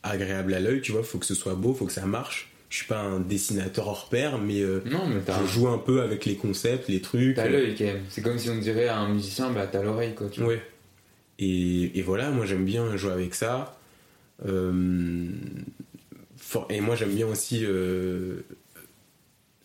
[0.02, 2.50] agréable à l'œil, tu vois, faut que ce soit beau, faut que ça marche.
[2.70, 6.02] Je suis pas un dessinateur hors pair, mais, euh, Non, mais je joue un peu
[6.02, 7.36] avec les concepts, les trucs.
[7.36, 8.02] T'as l'œil quand même.
[8.08, 10.28] C'est comme si on dirait à un musicien, bah t'as l'oreille quoi.
[10.28, 10.50] Tu vois.
[10.50, 10.62] Ouais.
[11.38, 13.76] Et, et voilà, moi j'aime bien jouer avec ça.
[14.46, 14.50] Et
[16.80, 17.64] moi j'aime bien aussi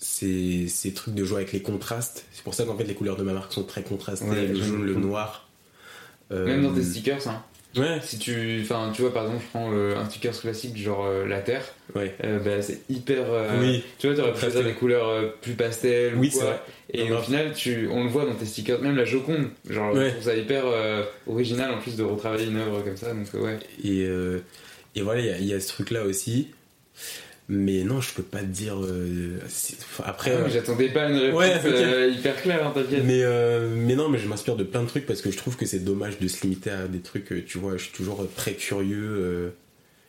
[0.05, 2.25] ces, ces trucs de jouer avec les contrastes.
[2.31, 4.61] C'est pour ça qu'en fait les couleurs de ma marque sont très contrastées, Ouais, le
[4.61, 5.49] jaune, le noir.
[6.31, 7.43] Euh, Même dans tes stickers, hein.
[7.77, 7.99] Ouais.
[8.01, 11.25] Si tu, enfin, tu vois, par exemple, je prends euh, un sticker classique genre euh,
[11.27, 11.61] la Terre.
[11.93, 12.15] Ouais.
[12.23, 13.25] Euh, bah, c'est hyper.
[13.29, 13.83] euh, Oui.
[13.99, 16.15] Tu vois, t'aurais pu choisir des couleurs euh, plus pastel.
[16.15, 16.39] ou Oui, quoi.
[16.39, 16.61] c'est vrai.
[16.93, 19.49] Et Non, au final, tu, on le voit dans tes stickers, même la Joconde.
[19.69, 20.05] Genre, Ouais.
[20.05, 23.13] je trouve ça hyper euh, original en plus de retravailler une œuvre comme ça.
[23.13, 23.59] Donc, ouais.
[23.83, 24.39] Et, euh,
[24.95, 26.47] et voilà, il y a- il y, a ce truc-là aussi.
[27.47, 28.75] Mais non, je peux pas te dire.
[28.83, 29.39] euh,
[30.03, 30.31] après.
[30.31, 32.73] Ah, euh, J'attendais pas une réponse Ouais, euh, hyper claire, hein.
[33.03, 35.55] Mais, euh, mais non, mais je m'inspire de plein de trucs parce que je trouve
[35.55, 38.53] que c'est dommage de se limiter à des trucs, tu vois, je suis toujours très
[38.53, 39.53] curieux.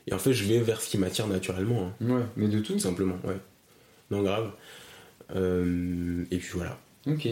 [0.07, 1.93] et en fait, je vais vers ce qui m'attire naturellement.
[2.01, 2.07] hein.
[2.15, 2.73] Ouais, mais de tout.
[2.75, 3.37] Tout simplement, ouais.
[4.11, 4.51] Non, grave.
[5.35, 6.79] Et puis voilà.
[7.07, 7.29] Ok.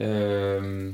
[0.00, 0.90] Euh,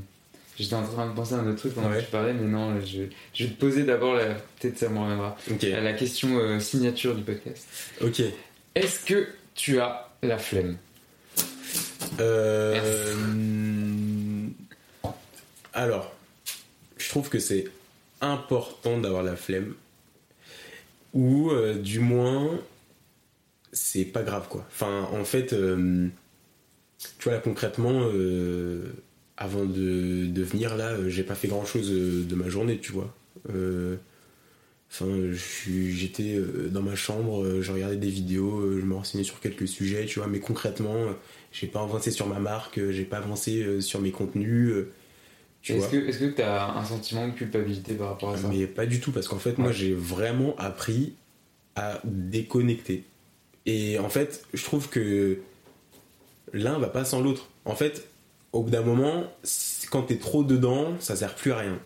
[0.59, 1.99] J'étais en train de penser à un autre truc pendant Ouais.
[2.01, 3.03] que tu parlais, mais non, je,
[3.35, 4.35] je vais te poser d'abord, la...
[4.59, 7.67] peut-être ça me reviendra, la question euh, signature du podcast.
[8.01, 8.23] Ok.
[8.75, 10.77] Est-ce que tu as la flemme?
[12.21, 12.81] Euh,
[15.75, 16.15] alors,
[16.97, 17.67] je trouve que c'est
[18.21, 19.75] important d'avoir la flemme.
[21.13, 22.59] Ou euh, du moins,
[23.73, 24.65] c'est pas grave quoi.
[24.71, 26.11] Enfin, en fait, tu
[27.25, 28.03] vois là concrètement,
[29.37, 32.93] avant de, de venir là, euh, j'ai pas fait grand chose de ma journée, tu
[32.93, 33.15] vois.
[33.51, 33.97] Euh,
[34.89, 39.25] Enfin, j'étais euh, dans ma chambre, euh, je regardais des vidéos, euh, je me renseignais
[39.25, 41.13] sur quelques sujets, tu vois, mais concrètement, euh,
[41.51, 44.93] j'ai pas avancé sur ma marque, euh, j'ai pas avancé euh, sur mes contenus, euh,
[45.69, 48.49] Est-ce que tu as un sentiment de culpabilité par rapport à ça?
[48.49, 51.15] Mais pas du tout, parce qu'en fait, moi, j'ai vraiment appris
[51.75, 53.05] à déconnecter.
[53.67, 55.39] Et en fait, je trouve que
[56.53, 57.49] l'un va pas sans l'autre.
[57.65, 58.07] En fait,
[58.53, 59.25] au bout d'un moment,
[59.91, 61.79] quand t'es trop dedans, ça sert plus à rien.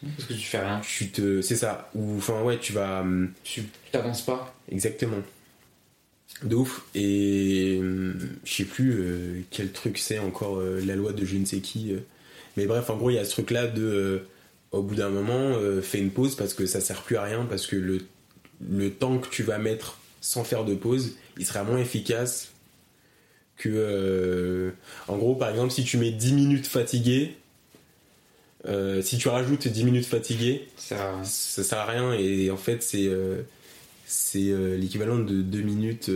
[0.00, 0.80] Parce que tu fais rien.
[0.80, 1.90] Tu te, c'est ça.
[1.94, 3.00] Ou enfin ouais, tu vas.
[3.00, 4.54] hum, Tu t'avances pas.
[4.70, 5.18] Exactement.
[6.44, 6.84] De ouf.
[6.94, 11.36] Et hum, je sais plus euh, quel truc c'est encore euh, la loi de je
[11.36, 11.92] ne sais qui.
[11.92, 11.98] euh.
[12.56, 13.82] Mais bref, en gros, il y a ce truc-là de.
[13.82, 14.18] euh,
[14.70, 17.46] au bout d'un moment, euh, fais une pause parce que ça sert plus à rien,
[17.48, 17.98] parce que le,
[18.70, 22.52] le temps que tu vas mettre sans faire de pause, il sera moins efficace
[23.58, 23.68] que.
[23.70, 24.70] euh,
[25.08, 27.36] en gros, par exemple, si tu mets 10 minutes fatigué,
[28.66, 31.14] euh, si tu rajoutes 10 minutes fatigué, Ça...
[31.22, 33.42] ça sert à rien et en fait c'est euh,
[34.06, 36.10] c'est l'équivalent de 2 minutes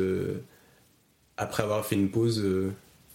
[1.37, 2.45] après avoir fait une pause,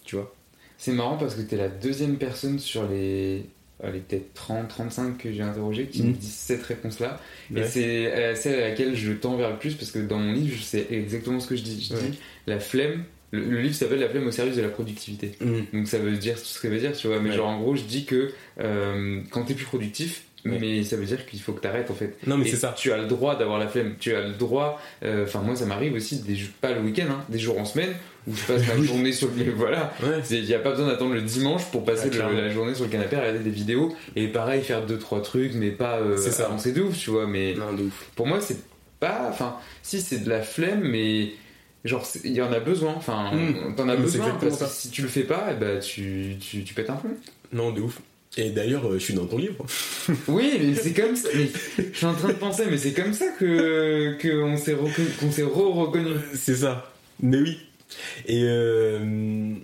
[0.04, 0.34] tu vois.
[0.76, 3.44] C'est marrant parce que t'es la deuxième personne sur les,
[3.82, 6.14] allez, peut-être 30, 35 que j'ai interrogé qui me Mhm.
[6.14, 7.20] dit cette réponse-là.
[7.54, 10.62] Et c'est celle à laquelle je tends vers le plus parce que dans mon livre,
[10.62, 11.84] c'est exactement ce que je dis.
[11.90, 12.10] Je Ouais.
[12.10, 13.04] dis la flemme.
[13.32, 15.32] Le, le livre s'appelle La flemme au service de la productivité.
[15.40, 15.66] Mhm.
[15.72, 17.20] Donc ça veut dire tout ce que ça veut dire, tu vois.
[17.20, 17.36] Mais Ouais.
[17.36, 20.56] genre en gros, je dis que euh, quand t'es plus productif, Ouais.
[20.60, 22.16] mais ça veut dire qu'il faut que t'arrêtes en fait.
[22.26, 22.72] Non mais c'est ça.
[22.78, 23.96] Tu as le droit d'avoir la flemme.
[23.98, 24.80] Tu as le droit.
[25.02, 27.90] euh, Enfin, moi, ça m'arrive aussi, des, pas le week-end, hein, des jours en semaine
[28.26, 29.50] où je passe ma journée sur le.
[29.52, 29.92] Voilà.
[30.02, 30.20] Ouais.
[30.30, 32.84] Il n'y a pas besoin d'attendre le dimanche pour passer Ah, le- la journée sur
[32.84, 33.94] le canapé à regarder des vidéos.
[34.14, 36.46] Et pareil, faire deux trois trucs, mais pas euh, C'est ça.
[36.46, 37.26] avancer de ouf, tu vois.
[37.26, 38.08] Mais Non, de ouf.
[38.14, 38.58] pour moi, c'est
[39.00, 39.26] pas.
[39.28, 41.32] Enfin, si c'est de la flemme, mais.
[41.84, 42.94] Genre, il y en a besoin.
[42.96, 43.74] Enfin, Mm.
[43.76, 46.64] t'en as Mm, besoin parce que si tu le fais pas, eh ben, tu, tu,
[46.64, 47.16] tu pètes un plomb.
[47.52, 48.00] Non, de ouf.
[48.36, 49.64] Et d'ailleurs, euh, je suis dans ton livre.
[50.28, 51.28] Oui, mais c'est comme ça.
[51.34, 51.48] mais
[51.78, 55.30] je suis en train de penser, mais c'est comme ça que qu'on s'est reconnu- qu'on
[55.30, 56.10] s'est re-reconnu.
[56.34, 56.92] C'est ça.
[57.22, 57.58] Mais oui.
[58.26, 59.54] Et euh,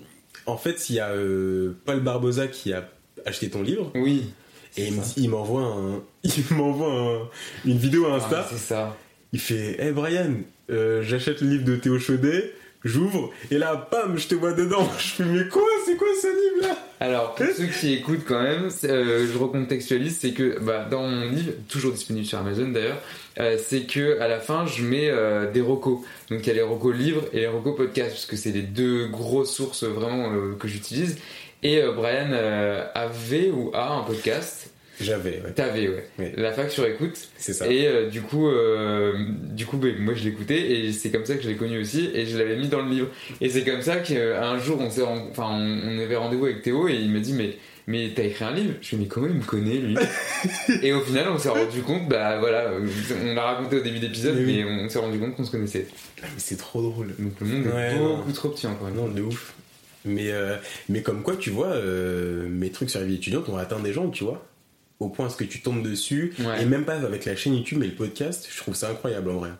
[0.46, 2.88] en fait, il y a euh, Paul Barbosa qui a
[3.26, 4.32] acheté ton livre Oui.
[4.76, 7.28] et il m'envoie un, il m'envoie un-
[7.68, 8.46] une vidéo Ah, Insta.
[8.50, 8.96] c'est ça.
[9.32, 10.32] Il fait Hey Brian,
[10.70, 12.54] euh, j'achète le livre de Théo Chaudet,
[12.84, 14.88] j'ouvre, et là, pam, je te vois dedans.
[14.98, 15.62] Je fais Mais quoi?
[15.84, 20.18] C'est quoi ce livre là Alors, pour ceux qui écoutent quand même, euh, je recontextualise,
[20.18, 23.00] c'est que bah, dans mon livre, toujours disponible sur Amazon d'ailleurs,
[23.38, 25.10] euh, c'est que à la fin, je mets
[25.52, 26.00] des recos.
[26.30, 28.62] Donc il y a les recos livres et les recos podcast, parce que c'est les
[28.62, 31.18] deux grosses sources vraiment que j'utilise.
[31.62, 32.32] Et Brian
[32.94, 34.73] avait ou a un podcast.
[35.00, 35.52] J'avais, ouais.
[35.54, 36.32] T'avais, ouais.
[36.36, 37.16] La fac sur écoute.
[37.36, 37.66] C'est ça.
[37.66, 39.12] Et euh, du coup, euh,
[39.50, 42.10] du coup, ben, moi je l'écoutais et c'est comme ça que je l'ai connu aussi
[42.14, 43.08] et je l'avais mis dans le livre.
[43.40, 46.88] Et c'est comme ça qu'un jour on s'est, enfin, on, on avait rendez-vous avec Théo
[46.88, 48.74] et il m'a dit mais mais t'as écrit un livre?
[48.80, 49.96] Je lui ai dit mais comment il me connaît lui?
[50.82, 52.86] Et au final on s'est rendu compte, bah voilà, euh,
[53.22, 54.66] on l'a raconté au début d'épisode, Mais oui.
[54.66, 55.86] on s'est rendu compte qu'on se connaissait.
[56.22, 57.14] Mais c'est trop drôle.
[57.18, 58.32] Donc le monde est beaucoup non.
[58.32, 58.88] trop petit encore.
[58.90, 59.54] Non, de ouf.
[60.06, 60.56] Mais, euh,
[60.88, 63.92] mais comme quoi, tu vois, euh, mes trucs sur la vie étudiante ont atteint des
[63.92, 64.44] gens, tu vois.
[65.00, 66.34] Au point à ce que tu tombes dessus.
[66.38, 66.62] Ouais.
[66.62, 69.38] Et même pas avec la chaîne YouTube, mais le podcast, je trouve ça incroyable en
[69.38, 69.50] vrai.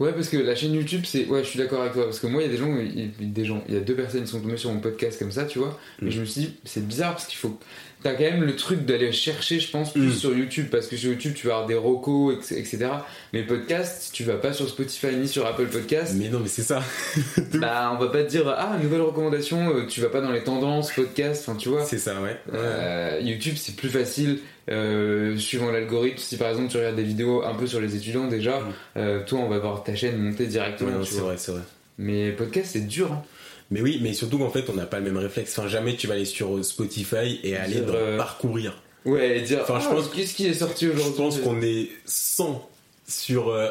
[0.00, 1.26] Ouais, parce que la chaîne YouTube, c'est.
[1.26, 2.04] Ouais, je suis d'accord avec toi.
[2.04, 3.80] Parce que moi, il y a des gens, il il- des gens, il y a
[3.80, 5.78] deux personnes qui sont tombées sur mon podcast comme ça, tu vois.
[6.00, 6.12] Mais Mm.
[6.12, 7.58] je me suis dit, c'est bizarre parce qu'il faut.
[8.00, 10.12] T'as quand même le truc d'aller chercher, je pense, plus Mm.
[10.12, 10.66] sur YouTube.
[10.70, 12.86] Parce que sur YouTube, tu vas avoir des recos, etc.
[13.32, 16.14] Mais podcast, tu vas pas sur Spotify ni sur Apple Podcast.
[16.16, 16.80] Mais non, mais c'est ça.
[17.54, 20.44] Bah, on va pas te dire, ah, nouvelle recommandation, euh, tu vas pas dans les
[20.44, 21.84] tendances, podcast, enfin, tu vois.
[21.84, 22.36] C'est ça, ouais.
[22.54, 24.38] Euh, YouTube, c'est plus facile.
[24.68, 28.28] Euh, suivant l'algorithme, si par exemple tu regardes des vidéos un peu sur les étudiants
[28.28, 28.62] déjà,
[28.96, 30.98] euh, toi on va voir ta chaîne monter directement.
[30.98, 31.62] Ouais, c'est vrai, c'est vrai.
[31.98, 33.12] Mais podcast c'est dur.
[33.12, 33.22] hein.
[33.70, 35.58] Mais oui, mais surtout qu'en fait, on n'a pas le même réflexe.
[35.58, 38.82] Enfin, jamais tu vas aller sur Spotify et aller dans euh, parcourir.
[39.04, 41.16] Ouais, et dire, Enfin, je ah, pense- qu'est-ce qui est sorti Je aujourd'hui?
[41.18, 42.66] pense qu'on est 100
[43.06, 43.68] sur euh,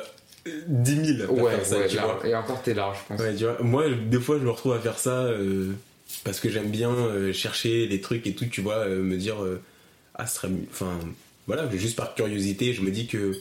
[0.68, 2.20] 10 000 à Ouais, ça, ouais, tu vois.
[2.26, 3.22] et encore t'es large, je pense.
[3.22, 3.58] Ouais, tu vois.
[3.62, 5.72] Moi, des fois, je me retrouve à faire ça euh,
[6.24, 9.44] parce que j'aime bien euh, chercher des trucs et tout, tu vois, euh, me dire,
[9.44, 9.60] euh,
[10.18, 10.50] ah, ce serait.
[10.50, 10.98] mieux- Enfin,
[11.48, 13.34] voilà, juste par curiosité, je me dis que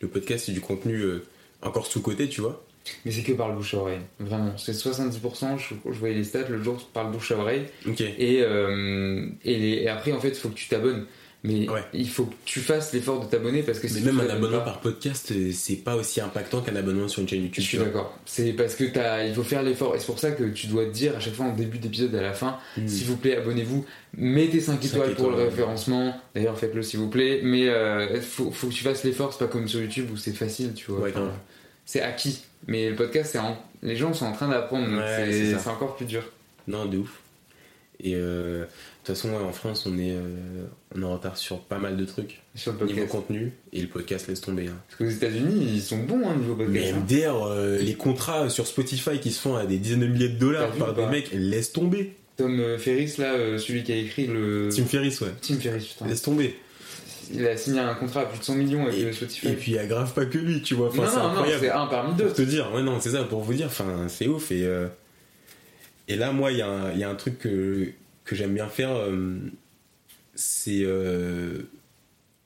[0.00, 1.24] le podcast, c'est du contenu euh,
[1.62, 2.64] encore sous-côté, tu vois.
[3.06, 4.56] Mais c'est que par le bouche à oreille, vraiment.
[4.58, 7.64] C'est 70%, je, je voyais les stats le jour par le bouche à oreille.
[7.86, 8.00] Ok.
[8.02, 11.06] Et, euh, et, les- et après, en fait, il faut que tu t'abonnes.
[11.46, 14.30] Mais il faut que tu fasses l'effort de t'abonner parce que si Mais même un
[14.30, 17.62] abonnement pas- par podcast, euh, c'est pas aussi impactant qu'un abonnement sur une chaîne YouTube.
[17.62, 18.18] Je suis d'accord.
[18.24, 20.86] C'est parce que t'as, il faut faire l'effort et c'est pour ça que tu dois
[20.86, 22.88] te dire à chaque fois en début d'épisode et à la fin, Mm.
[22.88, 23.84] s'il vous plaît, abonnez-vous,
[24.16, 26.18] mettez 5 Cinq étoiles pour le référencement.
[26.34, 27.40] D'ailleurs, faites-le s'il vous plaît.
[27.44, 29.34] Mais euh, faut, faut que tu fasses l'effort.
[29.34, 31.00] C'est pas comme sur YouTube où c'est facile, tu vois.
[31.02, 31.32] Ouais, Enfin, grave.
[31.84, 32.40] c'est acquis.
[32.66, 34.86] Mais le podcast, c'est en- les gens sont en train d'apprendre.
[35.14, 35.58] c'est, c'est ça.
[35.58, 36.22] c'est encore plus dur.
[36.68, 37.20] Non, de ouf.
[38.02, 38.64] Et euh,
[39.06, 40.64] toute façon, ouais, en France, on est, euh,
[40.96, 42.42] on en retard sur pas mal de trucs.
[42.54, 42.98] Sur le podcast.
[43.00, 44.68] Niveau contenu, et le podcast laisse tomber.
[44.68, 44.76] hein.
[44.88, 46.94] Parce qu'aux États-Unis, ils sont bons hein, niveau Mais podcast.
[46.94, 47.00] hein.
[47.00, 50.38] MDR, euh, les contrats sur Spotify qui se font à des dizaines de milliers de
[50.38, 52.14] dollars par des mecs, laisse tomber.
[52.36, 54.68] Tom euh, Ferris, là, celui qui a écrit le.
[54.74, 55.28] Tim Ferriss, ouais.
[55.40, 56.06] Tim Ferriss, putain.
[56.06, 56.56] Laisse tomber.
[57.32, 59.48] Il a signé un contrat à plus de 100 millions avec euh, Spotify.
[59.48, 60.88] Et puis, il y a grave pas que lui, tu vois.
[60.88, 61.60] Enfin, Non, c'est non, non, incroyable.
[61.64, 62.34] c'est un parmi Pour d'autres.
[62.36, 64.50] te dire, ouais, non, c'est ça, pour vous dire, enfin, c'est ouf.
[64.52, 64.88] Et, euh,
[66.08, 66.58] et là, moi, il y,
[66.98, 67.88] y a un truc que,
[68.24, 69.36] que j'aime bien faire, euh,
[70.34, 71.62] c'est euh,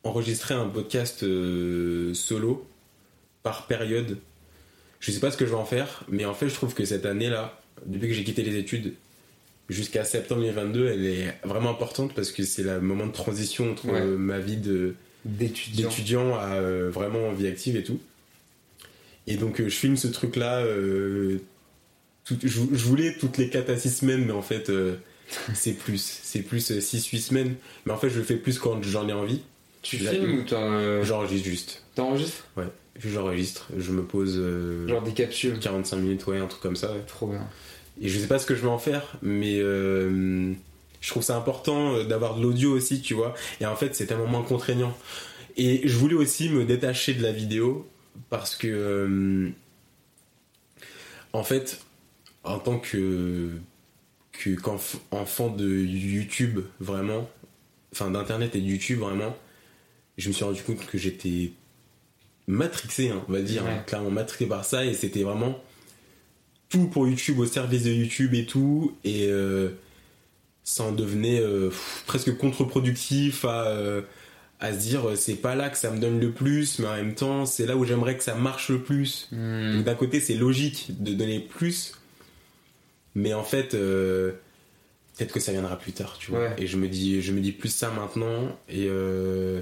[0.02, 2.66] enregistrer un podcast euh, solo
[3.42, 4.18] par période.
[5.00, 6.84] Je sais pas ce que je vais en faire, mais en fait, je trouve que
[6.84, 8.94] cette année-là, depuis que j'ai quitté les études,
[9.68, 13.86] jusqu'à septembre 2022, elle est vraiment importante parce que c'est le moment de transition entre
[13.88, 14.04] Ouais.
[14.04, 14.58] ma vie
[15.24, 18.00] d'étudiant à euh, vraiment vie active et tout.
[19.26, 20.60] Et donc, euh, je filme ce truc-là.
[20.64, 21.38] euh,
[22.24, 24.68] tout- je, je voulais toutes les 4 à 6 semaines, mais en fait,
[25.54, 26.20] c'est plus.
[26.22, 27.54] C'est plus 6-8 semaines.
[27.86, 29.42] Mais en fait, je le fais plus quand j'en ai envie.
[29.82, 31.84] Tu filmes ou t'en, euh, J'enregistre juste.
[31.94, 32.44] T'enregistres?
[32.56, 32.66] Ouais,
[32.98, 33.68] j'enregistre.
[33.76, 34.36] Je me pose.
[34.38, 36.92] euh, Genre des capsules 45 minutes, ouais, un truc comme ça.
[36.92, 37.02] ouais.
[37.06, 37.46] Trop bien.
[38.00, 40.52] Et je sais pas ce que je vais en faire, mais euh,
[41.00, 43.34] je trouve ça important euh, d'avoir de l'audio aussi, tu vois.
[43.60, 44.96] Et en fait, c'est tellement moins contraignant.
[45.56, 47.88] Et je voulais aussi me détacher de la vidéo
[48.30, 49.48] parce que, euh,
[51.32, 51.80] en fait,
[52.44, 53.50] en tant que,
[54.38, 57.28] que qu'enf- enfant de YouTube, vraiment,
[57.92, 59.36] enfin d'internet et de YouTube, vraiment,
[60.16, 61.52] je me suis rendu compte que j'étais
[62.46, 63.70] matrixé, hein, on va dire, Ouais.
[63.70, 65.62] hein, clairement matrixé par ça, et c'était vraiment
[66.68, 69.70] tout pour YouTube, au service de YouTube et tout, et euh,
[70.64, 74.02] ça en devenait euh, pff, presque contre-productif à, euh,
[74.60, 77.14] à se dire c'est pas là que ça me donne le plus, mais en même
[77.14, 79.28] temps c'est là où j'aimerais que ça marche le plus.
[79.32, 81.92] Donc d'un côté c'est logique de donner plus,
[83.18, 84.32] mais en fait euh,
[85.16, 86.40] peut-être que ça viendra plus tard, tu vois.
[86.40, 86.54] Ouais.
[86.58, 89.60] Et je me dis, je me dis plus ça maintenant, et euh,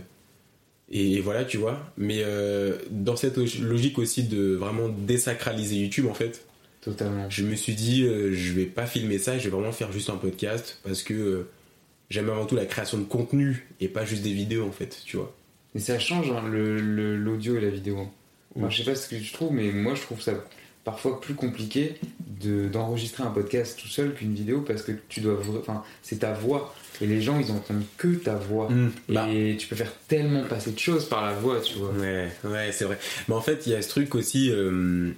[0.90, 1.78] et, et voilà, tu vois.
[1.96, 6.44] Mais euh, dans cette log- logique aussi de vraiment désacraliser YouTube, en fait,
[6.82, 7.28] Totalement.
[7.30, 10.16] je me suis dit, je vais pas filmer ça, je vais vraiment faire juste un
[10.16, 11.46] podcast parce que
[12.10, 15.16] j'aime avant tout la création de contenu et pas juste des vidéos, en fait, tu
[15.16, 15.34] vois.
[15.74, 17.98] Et ça change hein, le- le- l'audio et la vidéo.
[17.98, 18.10] hein.
[18.56, 20.32] Enfin, je sais pas ce que tu trouves, mais moi je trouve ça
[20.84, 21.96] parfois plus compliqué
[22.40, 25.40] de- d'enregistrer un podcast tout seul qu'une vidéo parce que tu dois.
[25.58, 26.74] Enfin, c'est ta voix.
[27.00, 28.70] Et les gens ils entendent que ta voix.
[28.70, 28.92] Mm.
[29.10, 29.28] Bah.
[29.30, 31.90] Et tu peux faire tellement passer de choses par la voix, tu vois.
[31.90, 32.98] Ouais, ouais, c'est vrai.
[33.28, 34.50] Mais en fait, il y a ce truc aussi.
[34.50, 35.10] euh,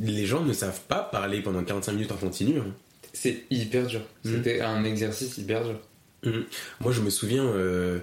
[0.00, 2.58] les gens ne savent pas parler pendant 45 minutes en continu.
[2.60, 2.66] hein.
[3.12, 4.00] C'est hyper dur.
[4.24, 4.30] Mm.
[4.36, 5.80] C'était un exercice hyper dur.
[6.24, 6.44] Mhm.
[6.80, 7.98] Moi, je me souviens, euh,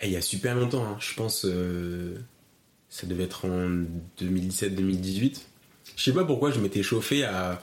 [0.00, 2.14] eh, il y a super longtemps, hein, je pense, euh,
[2.88, 3.84] ça devait être en
[4.20, 5.40] 2017-2018.
[5.96, 7.62] Je sais pas pourquoi je m'étais chauffé à,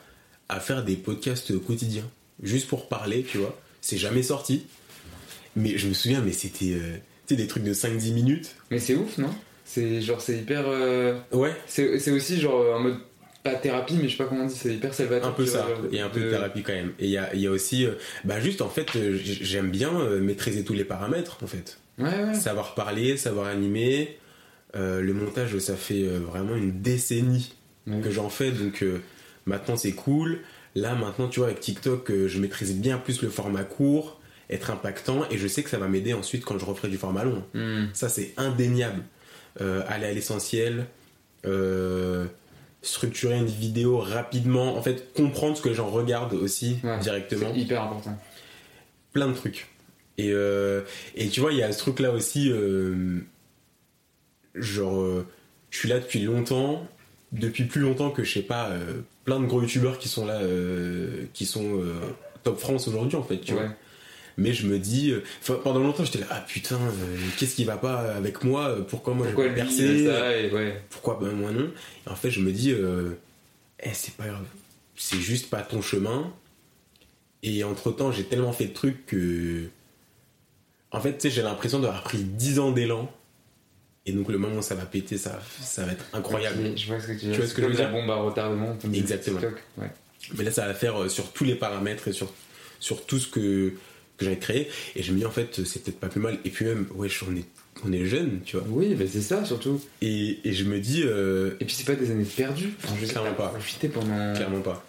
[0.49, 2.09] à faire des podcasts quotidiens,
[2.43, 3.57] juste pour parler, tu vois.
[3.81, 4.65] C'est jamais sorti.
[5.55, 8.55] Mais je me souviens, mais c'était euh, des trucs de 5-10 minutes.
[8.71, 9.29] Mais c'est ouf, non?
[9.65, 10.63] C'est genre, c'est hyper.
[10.67, 11.55] euh, Ouais.
[11.67, 12.97] C'est aussi genre en mode.
[13.43, 15.29] Pas thérapie, mais je sais pas comment on dit, c'est hyper salvateur.
[15.29, 16.91] Un peu ça, il y a un peu de thérapie quand même.
[16.99, 17.91] Et il y a, y a aussi, euh,
[18.25, 21.79] bah juste en fait, euh, j'aime bien euh, maîtriser tous les paramètres en fait.
[21.97, 22.33] Ouais, ouais.
[22.33, 24.17] Savoir parler, savoir animer.
[24.75, 27.53] Euh, le montage, ça fait euh, vraiment une décennie
[27.87, 29.01] Que j'en fais, donc euh,
[29.45, 30.39] maintenant c'est cool.
[30.75, 34.19] Là maintenant, tu vois, avec TikTok, euh, je maîtrise bien plus le format court,
[34.49, 37.23] être impactant, et je sais que ça va m'aider ensuite quand je referai du format
[37.23, 37.43] long.
[37.53, 37.85] Hmm.
[37.93, 39.03] Ça, c'est indéniable.
[39.61, 40.85] Euh, aller à l'essentiel,
[41.45, 42.25] euh,
[42.81, 47.51] structurer une vidéo rapidement, en fait, comprendre ce que les gens regardent aussi Ouais, directement.
[47.53, 48.15] C'est hyper important.
[49.13, 49.69] Plein de trucs.
[50.19, 50.33] Et,
[51.15, 52.51] et tu vois, il y a ce truc là aussi,
[54.55, 55.23] genre,
[55.69, 56.87] je suis là depuis longtemps,
[57.31, 60.41] depuis plus longtemps que je sais pas, euh, plein de gros youtubeurs qui sont là,
[60.41, 61.99] euh, qui sont euh,
[62.43, 63.69] top France aujourd'hui en fait, tu vois.
[64.39, 65.11] Mais je me dis,
[65.63, 66.77] pendant longtemps j'étais là, ah putain,
[67.39, 70.79] qu'est-ce qui va pas avec moi Pourquoi moi Pourquoi je vais percer ça, et ouais.
[70.91, 71.71] Pourquoi ben, moi non
[72.05, 74.45] Et en fait, je me dis, eh, c'est pas grave,
[74.95, 76.31] c'est juste pas ton chemin.
[77.41, 79.69] Et entre temps, j'ai tellement fait de trucs que.
[80.91, 83.11] En fait, tu sais, j'ai l'impression d'avoir pris 10 ans d'élan.
[84.07, 86.57] Et donc, le moment où ça va péter, ça, ça va être incroyable.
[86.65, 87.91] Ok, je vois ce que tu veux Tu vois ce que je veux Comme dire
[87.91, 88.75] la bombe à retardement.
[88.81, 89.39] comme Exactement.
[89.77, 89.91] Ouais.
[90.37, 92.33] Mais là, ça va faire euh, sur tous les paramètres et sur,
[92.79, 93.73] sur tout ce que,
[94.17, 94.69] que j'avais créé.
[94.95, 96.39] Et je me dis, en fait, c'est peut-être pas plus mal.
[96.45, 97.45] Et puis même, ouais, on est,
[97.85, 98.65] on est jeune, tu vois.
[98.69, 99.81] Oui, mais c'est ça surtout.
[100.01, 101.03] Et, et je me dis.
[101.05, 102.73] euh, Et puis, c'est pas des années perdues.
[102.83, 103.49] Enfin, je Clairement pas.
[103.49, 104.33] profité pendant.
[104.33, 104.85] Clairement pas.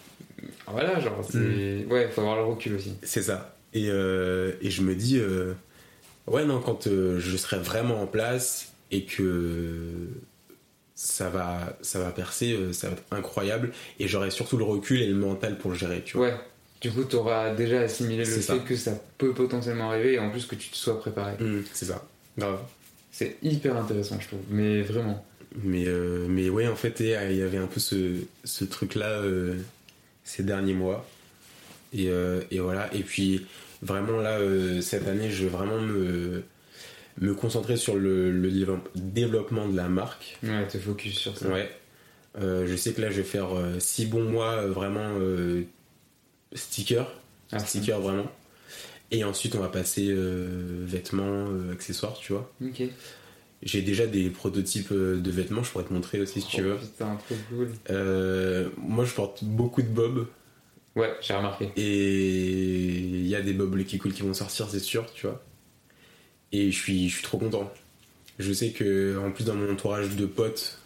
[0.68, 1.38] Voilà, genre, c'est.
[1.38, 1.90] Mm.
[1.90, 2.92] Ouais, faut avoir le recul aussi.
[3.02, 3.56] C'est ça.
[3.74, 5.54] Et, euh, et je me dis, euh,
[6.26, 10.08] ouais, non, quand je serai vraiment en place et que
[10.94, 13.72] ça va, ça va percer, euh, ça va être incroyable.
[13.98, 16.28] Et j'aurai surtout le recul et le mental pour le gérer, tu vois.
[16.28, 16.34] Ouais.
[16.80, 18.58] Du coup, t'auras déjà assimilé le fait ça.
[18.58, 21.32] que ça peut potentiellement arriver et en plus que tu te sois préparé.
[21.40, 22.06] Mm, c'est ça.
[22.36, 22.60] Grave.
[23.10, 24.40] C'est hyper intéressant, je trouve.
[24.48, 25.24] Mais vraiment.
[25.64, 28.12] Mais, euh, mais ouais, en fait, il y avait un peu ce,
[28.44, 29.56] ce truc-là euh,
[30.22, 31.04] ces derniers mois.
[31.92, 32.94] Et, euh, et voilà.
[32.94, 33.46] Et puis,
[33.82, 34.38] vraiment, là,
[34.80, 36.44] cette année, je vais vraiment me,
[37.20, 40.38] me concentrer sur le, le développe- développement de la marque.
[40.42, 41.48] Ouais, te focus sur ça.
[41.48, 41.68] Ouais.
[42.40, 43.48] Euh, je sais que là, je vais faire
[43.78, 45.62] 6 bons mois euh, vraiment euh,
[46.54, 47.10] sticker.
[47.52, 48.30] Ah, sticker, vraiment.
[49.10, 52.52] Et ensuite, on va passer euh, vêtements, euh, accessoires, tu vois.
[52.64, 52.82] Ok.
[53.62, 56.64] J'ai déjà des prototypes euh, de vêtements, je pourrais te montrer aussi si tu Oh,
[56.64, 56.76] veux.
[56.76, 57.70] Putain, trop cool.
[57.90, 60.26] Euh, moi, je porte beaucoup de bobs.
[60.94, 61.70] Ouais, j'ai remarqué.
[61.76, 65.42] Et il y a des bobs Lucky Cool qui vont sortir, c'est sûr, tu vois.
[66.52, 67.70] Et je suis, je suis trop content.
[68.38, 70.78] Je sais que, en plus, dans mon entourage de potes,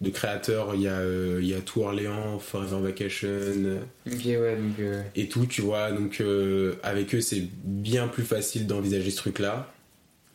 [0.00, 4.24] de créateurs, il y, a, euh, il y a tout Orléans, Forever Vacation euh, Ok,
[4.24, 4.78] ouais, donc.
[4.78, 5.92] euh, et tout, tu vois.
[5.92, 9.72] Donc, euh, avec eux, c'est bien plus facile d'envisager ce truc-là.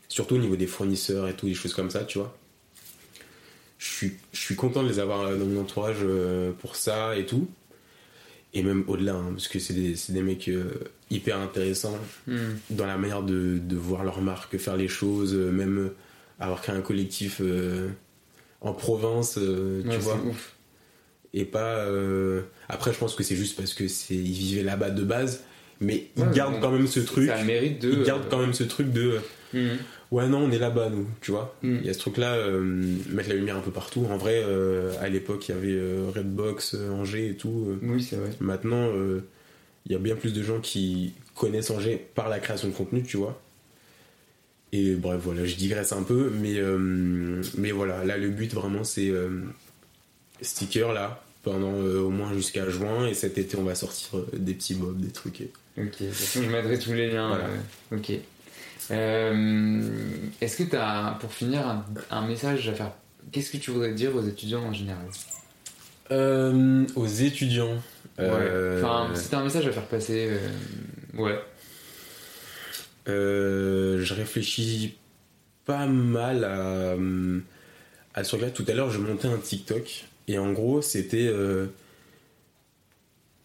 [0.08, 2.38] Surtout au niveau des fournisseurs et tout, des choses comme ça, tu vois.
[3.80, 5.98] Je suis, je suis content de les avoir dans mon entourage
[6.60, 7.48] pour ça et tout.
[8.56, 10.72] Et même au-delà, hein, parce que c'est des, des mecs euh,
[11.12, 11.98] hyper intéressants
[12.28, 12.38] hmm.
[12.72, 15.96] dans la manière de, de voir leur marque, faire les choses, euh, même euh,
[16.40, 17.90] avoir créé un collectif euh,
[18.62, 20.16] en province, tu vois.
[20.26, 20.54] ouf.
[21.34, 21.86] Et pas.
[22.70, 25.44] Après, je pense que c'est juste parce que c'est ils vivaient là-bas de base,
[25.82, 27.28] mais ils Ouais, gardent quand même ce truc.
[27.30, 27.92] Ça mérite de.
[27.92, 29.20] Ils gardent quand même ce truc de.
[29.54, 29.78] Mhm.
[30.12, 31.58] Ouais, non, on est là-bas, nous, tu vois.
[31.64, 31.78] Mm.
[31.82, 32.60] Il y a ce truc-là, euh,
[33.10, 34.06] mettre la lumière un peu partout.
[34.10, 37.66] En vrai, euh, à l'époque, il y avait euh, Redbox, euh, Angers et tout.
[37.70, 37.80] euh.
[37.82, 38.30] Oui, c'est vrai.
[38.40, 39.22] Maintenant, euh,
[39.88, 43.02] il y a bien plus de gens qui connaissent Angers par la création de contenu,
[43.04, 43.42] tu vois.
[44.72, 48.84] Et bref, voilà, je digresse un peu, mais, euh, mais voilà, là, le but vraiment,
[48.84, 49.30] c'est euh,
[50.42, 54.28] sticker là, pendant euh, au moins jusqu'à juin, et cet été, on va sortir euh,
[54.34, 55.42] des petits bobs, des trucs.
[55.42, 57.28] et- Ok, de toute façon, je mettrai tous les liens.
[57.30, 57.46] Voilà.
[57.46, 58.12] euh, ok.
[58.92, 59.82] Euh,
[60.42, 62.92] Est-ce que tu as, pour finir, un, un message à faire
[63.32, 65.06] Qu'est-ce que tu voudrais dire aux étudiants en général?
[66.12, 67.82] Euh, aux étudiants.
[68.20, 68.26] Ouais.
[68.78, 70.30] Enfin, t'as un message à faire passer,
[71.16, 71.40] ouais.
[73.08, 74.96] Je réfléchis
[75.66, 76.96] pas mal à,
[78.14, 78.52] à ce truc-là.
[78.52, 81.30] Tout à l'heure, je montais un TikTok et en gros, c'était.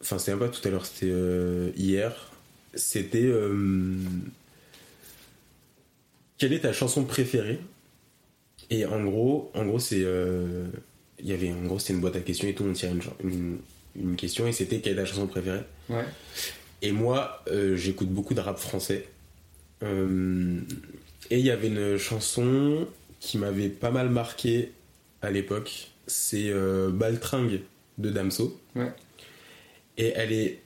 [0.01, 2.31] Euh, Enfin, c'était même pas tout à l'heure, c'était euh, hier.
[2.75, 3.23] C'était.
[3.25, 3.95] euh,
[6.39, 7.61] Quelle est ta chanson préférée?
[8.71, 10.03] Et en gros, en gros, c'est.
[10.05, 10.67] euh,
[11.19, 12.65] Il y avait en gros, c'était une boîte à questions et tout.
[12.65, 13.59] On tirait une, une,
[13.97, 15.65] une question et c'était quelle est ta chanson préférée?
[15.89, 16.05] Ouais.
[16.83, 19.07] et moi, euh, j'écoute beaucoup de rap français.
[19.83, 20.61] Euh,
[21.31, 22.87] et il y avait une chanson
[23.19, 24.73] qui m'avait pas mal marqué
[25.21, 25.89] à l'époque.
[26.07, 27.61] C'est euh, Baltringue
[27.99, 28.59] de Damso.
[28.77, 28.93] Ouais.
[30.01, 30.63] Et elle est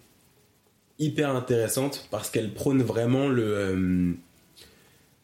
[1.01, 4.13] hyper intéressante parce qu'elle prône vraiment le euh,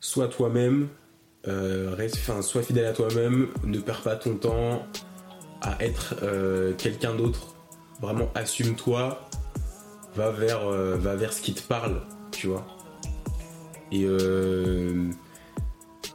[0.01, 0.89] sois toi-même,
[1.47, 2.09] euh,
[2.43, 4.85] sois fidèle à toi-même, ne perds pas ton temps
[5.63, 7.55] à être euh, quelqu'un d'autre.
[8.01, 9.31] Vraiment, assume-toi,
[10.17, 12.03] va vers, va vers ce qui te parle,
[12.33, 12.67] tu vois.
[13.93, 14.07] Et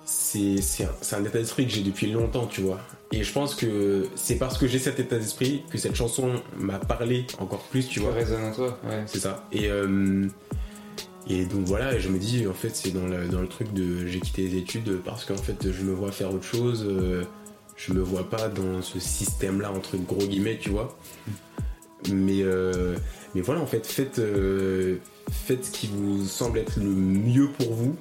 [0.04, 2.82] c'est un état d'esprit que j'ai depuis longtemps, tu vois.
[3.12, 6.80] Et je pense que c'est parce que j'ai cet état d'esprit que cette chanson m'a
[6.80, 8.16] parlé encore plus, tu Ça vois.
[8.16, 9.04] résonne en toi, ouais.
[9.06, 9.48] C'est ça.
[9.52, 10.28] Et, euh,
[11.28, 13.72] et donc voilà, et je me dis, en fait, c'est dans le, dans le truc
[13.74, 16.86] de j'ai quitté les études parce qu'en fait, je me vois faire autre chose.
[16.90, 17.24] euh,
[17.78, 20.98] je me vois pas dans ce système-là, entre gros guillemets, tu vois.
[22.12, 22.96] Mais, euh,
[23.34, 24.22] mais voilà, en fait, faites,
[25.32, 27.96] faites ce qui vous semble être le mieux pour vous.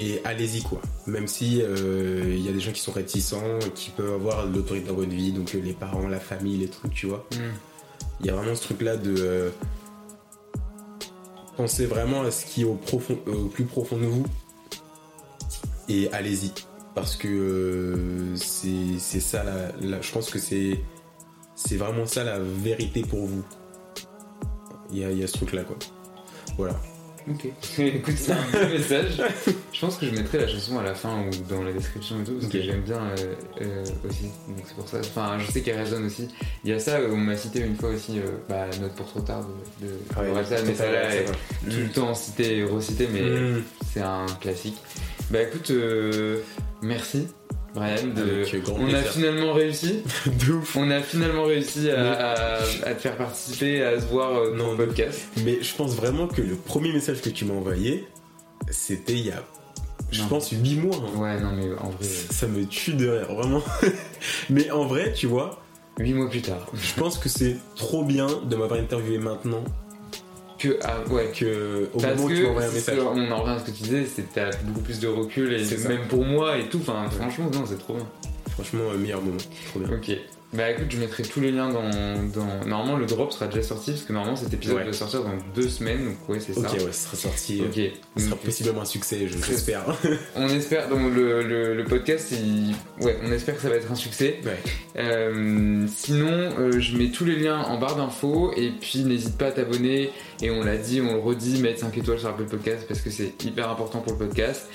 [0.00, 0.80] Et allez-y quoi.
[1.06, 4.88] Même si euh, il y a des gens qui sont réticents, qui peuvent avoir l'autorité
[4.88, 7.26] dans votre vie, donc euh, les parents, la famille, les trucs, tu vois.
[7.32, 7.36] Mm.
[8.20, 9.50] Il y a vraiment ce truc là de euh,
[11.56, 14.24] pensez vraiment à ce qui est au, profond, euh, au plus profond de vous
[15.88, 16.52] et allez-y
[16.94, 20.80] parce que c'est ça la, la- je pense que c'est
[21.54, 23.42] c'est vraiment ça la vérité pour vous
[24.90, 25.76] il y a, il y a ce truc là quoi
[26.56, 26.78] voilà
[27.30, 27.46] Ok.
[27.78, 29.22] Écoute, c'est un bon message.
[29.72, 32.24] Je pense que je mettrai la chanson à la fin ou dans la description et
[32.24, 34.24] tout, parce que j'aime bien euh, euh, aussi.
[34.48, 34.98] Donc c'est pour ça.
[35.00, 36.28] Enfin, je sais qu'elle résonne aussi.
[36.64, 39.20] Il y a ça, on m'a cité une fois aussi, euh, bah, Note pour trop
[39.20, 39.46] tard
[39.80, 41.32] de, de Ouais, tout mais ça là est tout
[41.64, 41.88] le Mm.
[41.90, 43.62] temps cité et recité, mais Mm.
[43.92, 44.76] c'est un classique.
[45.30, 46.40] Bah écoute, euh,
[46.82, 47.28] merci.
[47.74, 48.44] Brian, de...
[48.72, 50.02] On a finalement réussi.
[50.76, 54.72] On a finalement réussi à, à- à te faire participer, à se voir euh, dans
[54.72, 55.22] le podcast.
[55.44, 58.06] mais je pense vraiment que le premier message que tu m'as envoyé
[58.70, 59.42] c'était il y a
[60.10, 60.28] je Non.
[60.28, 61.18] pense 8 mois hein.
[61.18, 62.04] Ouais, non, mais en vrai.
[62.04, 63.62] ça me tue de rire vraiment
[64.50, 65.62] mais en vrai tu vois
[65.98, 66.66] 8 mois plus tard.
[66.74, 69.64] je pense que c'est trop bien de m'avoir interviewé maintenant
[70.62, 71.32] Que, ah, ouais.
[71.34, 73.58] que au Parce moment où que tu m'envoies un c'est- message on en revient à
[73.58, 75.88] ce que tu disais, c'est t'as beaucoup plus de recul et ça.
[75.88, 76.78] même pour moi et tout.
[76.80, 78.06] Enfin, franchement, non, c'est trop bien.
[78.52, 79.36] Franchement euh, meilleur moment
[79.70, 80.16] trop bien Ok.
[80.54, 83.92] Bah écoute, je mettrai tous les liens dans, dans- Normalement, le drop sera déjà sorti
[83.92, 84.84] parce que normalement cet épisode Ouais.
[84.84, 86.72] doit sortir dans deux semaines, donc ouais, c'est ok ça.
[86.74, 87.80] ouais ce sera sorti Ok.
[88.18, 89.84] ce sera possiblement un succès je- j'espère
[90.36, 93.90] On espère, donc le, le, le podcast, il- ouais, on espère que ça va être
[93.90, 94.40] un succès.
[94.44, 94.58] ouais
[94.96, 96.28] Euh, sinon,
[96.58, 100.10] euh, je mets tous les liens en barre d'infos et puis n'hésite pas à t'abonner.
[100.42, 103.08] Et on l'a dit, on le redit, mettre 5 étoiles sur Apple Podcast parce que
[103.08, 104.68] c'est hyper important pour le podcast.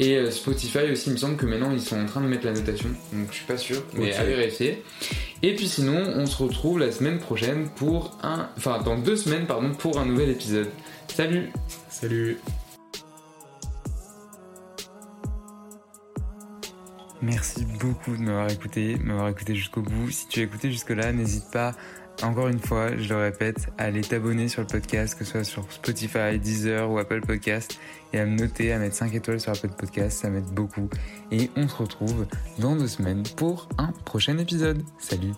[0.00, 2.46] Et euh, Spotify aussi, il me semble que maintenant ils sont en train de mettre
[2.46, 4.82] la notation, donc je suis pas sûr, mais à vérifier.
[5.42, 9.46] Et puis sinon, on se retrouve la semaine prochaine pour un, enfin dans deux semaines
[9.46, 10.70] pardon, pour un nouvel épisode.
[11.06, 11.50] Salut.
[11.90, 12.38] salut
[17.20, 20.10] Merci beaucoup de m'avoir écouté, de m'avoir écouté jusqu'au bout.
[20.10, 21.74] Si tu as écouté jusque-là, n'hésite pas,
[22.22, 25.44] encore une fois, je le répète, à aller t'abonner sur le podcast, que ce soit
[25.44, 27.78] sur Spotify, Deezer ou Apple Podcast,
[28.12, 30.88] et à me noter, à mettre 5 étoiles sur Apple Podcast, ça m'aide beaucoup.
[31.30, 32.26] Et on se retrouve
[32.58, 34.82] dans deux semaines pour un prochain épisode.
[34.98, 35.32] Salut